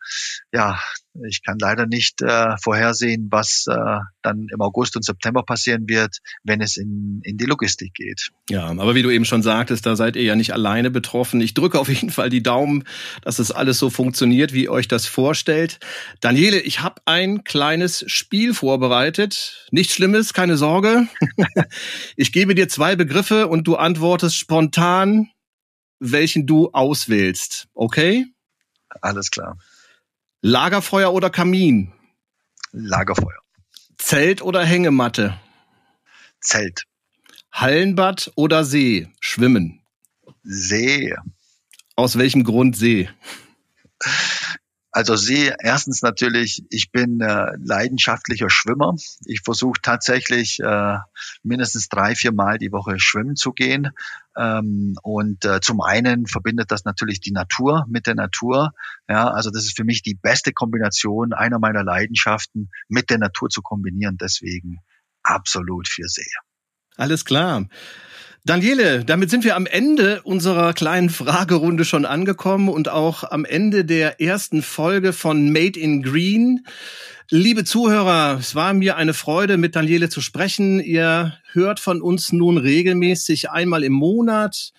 ja, 0.53 0.79
ich 1.27 1.43
kann 1.43 1.57
leider 1.59 1.85
nicht 1.85 2.21
äh, 2.21 2.55
vorhersehen, 2.63 3.27
was 3.29 3.65
äh, 3.69 3.99
dann 4.21 4.47
im 4.51 4.61
August 4.61 4.95
und 4.95 5.03
September 5.03 5.43
passieren 5.43 5.83
wird, 5.87 6.19
wenn 6.43 6.61
es 6.61 6.77
in, 6.77 7.19
in 7.23 7.37
die 7.37 7.45
Logistik 7.45 7.93
geht. 7.93 8.29
Ja, 8.49 8.67
aber 8.67 8.95
wie 8.95 9.03
du 9.03 9.11
eben 9.11 9.25
schon 9.25 9.43
sagtest, 9.43 9.85
da 9.85 9.95
seid 9.97 10.15
ihr 10.15 10.23
ja 10.23 10.35
nicht 10.35 10.53
alleine 10.53 10.89
betroffen. 10.89 11.41
Ich 11.41 11.53
drücke 11.53 11.77
auf 11.77 11.89
jeden 11.89 12.09
Fall 12.09 12.29
die 12.29 12.41
Daumen, 12.41 12.85
dass 13.21 13.37
es 13.37 13.51
alles 13.51 13.77
so 13.79 13.89
funktioniert, 13.89 14.53
wie 14.53 14.63
ihr 14.63 14.71
euch 14.71 14.87
das 14.87 15.05
vorstellt. 15.05 15.79
Daniele, 16.21 16.61
ich 16.61 16.81
habe 16.81 17.01
ein 17.05 17.43
kleines 17.43 18.05
Spiel 18.07 18.53
vorbereitet. 18.53 19.67
Nichts 19.71 19.93
Schlimmes, 19.93 20.33
keine 20.33 20.55
Sorge. 20.55 21.07
ich 22.15 22.31
gebe 22.31 22.55
dir 22.55 22.69
zwei 22.69 22.95
Begriffe 22.95 23.47
und 23.47 23.67
du 23.67 23.75
antwortest 23.75 24.37
spontan 24.37 25.29
welchen 26.03 26.45
du 26.45 26.69
auswählst. 26.73 27.67
Okay? 27.73 28.25
Alles 29.01 29.31
klar. 29.31 29.57
Lagerfeuer 30.41 31.13
oder 31.13 31.29
Kamin? 31.29 31.93
Lagerfeuer. 32.71 33.39
Zelt 33.97 34.41
oder 34.41 34.63
Hängematte? 34.63 35.39
Zelt. 36.41 36.83
Hallenbad 37.51 38.31
oder 38.35 38.65
See? 38.65 39.07
Schwimmen. 39.19 39.81
See. 40.43 41.13
Aus 41.95 42.17
welchem 42.17 42.43
Grund 42.43 42.75
See? 42.75 43.09
Also 44.95 45.15
Sie, 45.15 45.51
erstens 45.59 46.03
natürlich, 46.03 46.63
ich 46.69 46.91
bin 46.91 47.19
äh, 47.19 47.53
leidenschaftlicher 47.57 48.51
Schwimmer. 48.51 48.93
Ich 49.25 49.41
versuche 49.43 49.81
tatsächlich 49.81 50.59
äh, 50.59 50.97
mindestens 51.41 51.89
drei, 51.89 52.13
vier 52.13 52.31
Mal 52.31 52.59
die 52.59 52.71
Woche 52.71 52.99
schwimmen 52.99 53.35
zu 53.35 53.53
gehen. 53.53 53.89
Ähm, 54.37 54.93
und 55.01 55.45
äh, 55.45 55.61
zum 55.61 55.81
einen 55.81 56.27
verbindet 56.27 56.69
das 56.69 56.85
natürlich 56.85 57.21
die 57.21 57.31
Natur 57.31 57.87
mit 57.89 58.05
der 58.05 58.13
Natur. 58.13 58.73
Ja, 59.09 59.29
also 59.29 59.49
das 59.49 59.63
ist 59.63 59.75
für 59.75 59.83
mich 59.83 60.03
die 60.03 60.13
beste 60.13 60.53
Kombination 60.53 61.33
einer 61.33 61.57
meiner 61.57 61.83
Leidenschaften 61.83 62.69
mit 62.87 63.09
der 63.09 63.17
Natur 63.17 63.49
zu 63.49 63.63
kombinieren. 63.63 64.17
Deswegen 64.21 64.77
absolut 65.23 65.87
für 65.87 66.07
See. 66.07 66.21
Alles 66.97 67.25
klar. 67.25 67.65
Daniele, 68.45 69.05
damit 69.05 69.29
sind 69.29 69.45
wir 69.45 69.55
am 69.55 69.65
Ende 69.65 70.21
unserer 70.23 70.73
kleinen 70.73 71.09
Fragerunde 71.09 71.85
schon 71.85 72.05
angekommen 72.05 72.67
und 72.67 72.89
auch 72.89 73.23
am 73.23 73.45
Ende 73.45 73.85
der 73.85 74.19
ersten 74.19 74.61
Folge 74.61 75.13
von 75.13 75.53
Made 75.53 75.79
in 75.79 76.03
Green. 76.03 76.67
Liebe 77.29 77.63
Zuhörer, 77.63 78.35
es 78.37 78.53
war 78.53 78.73
mir 78.73 78.97
eine 78.97 79.13
Freude, 79.13 79.55
mit 79.55 79.77
Daniele 79.77 80.09
zu 80.09 80.19
sprechen. 80.19 80.81
Ihr 80.81 81.37
hört 81.53 81.79
von 81.79 82.01
uns 82.01 82.33
nun 82.33 82.57
regelmäßig 82.57 83.49
einmal 83.49 83.81
im 83.81 83.93
Monat. 83.93 84.73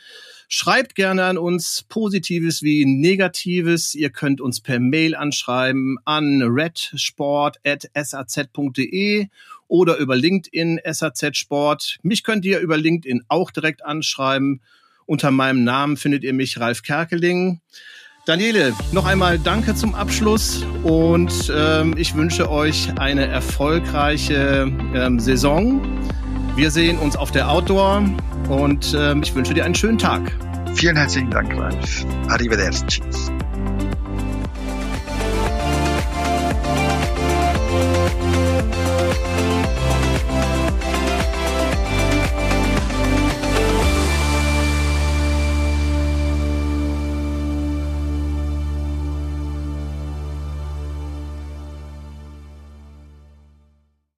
Schreibt 0.48 0.94
gerne 0.94 1.24
an 1.24 1.38
uns 1.38 1.86
Positives 1.88 2.62
wie 2.62 2.84
Negatives. 2.84 3.94
Ihr 3.94 4.10
könnt 4.10 4.42
uns 4.42 4.60
per 4.60 4.78
Mail 4.78 5.14
anschreiben 5.14 5.96
an 6.04 6.42
redsport.saz.de 6.42 9.28
oder 9.68 9.96
über 9.96 10.16
LinkedIn 10.16 10.80
SAZ 10.84 11.36
Sport. 11.36 11.98
Mich 12.02 12.24
könnt 12.24 12.44
ihr 12.44 12.60
über 12.60 12.76
LinkedIn 12.76 13.24
auch 13.28 13.50
direkt 13.50 13.84
anschreiben. 13.84 14.60
Unter 15.06 15.30
meinem 15.30 15.64
Namen 15.64 15.96
findet 15.96 16.24
ihr 16.24 16.32
mich 16.32 16.58
Ralf 16.60 16.82
Kerkeling. 16.82 17.60
Daniele, 18.26 18.72
noch 18.92 19.04
einmal 19.04 19.38
danke 19.38 19.74
zum 19.74 19.94
Abschluss 19.94 20.64
und 20.82 21.52
ähm, 21.54 21.94
ich 21.98 22.14
wünsche 22.14 22.50
euch 22.50 22.88
eine 22.98 23.26
erfolgreiche 23.26 24.72
ähm, 24.94 25.20
Saison. 25.20 25.82
Wir 26.56 26.70
sehen 26.70 26.98
uns 26.98 27.16
auf 27.16 27.32
der 27.32 27.50
Outdoor 27.50 28.02
und 28.48 28.96
ähm, 28.98 29.22
ich 29.22 29.34
wünsche 29.34 29.52
dir 29.52 29.66
einen 29.66 29.74
schönen 29.74 29.98
Tag. 29.98 30.32
Vielen 30.74 30.96
herzlichen 30.96 31.30
Dank, 31.30 31.54
Ralf. 31.54 32.06
Arrivederci. 32.28 33.02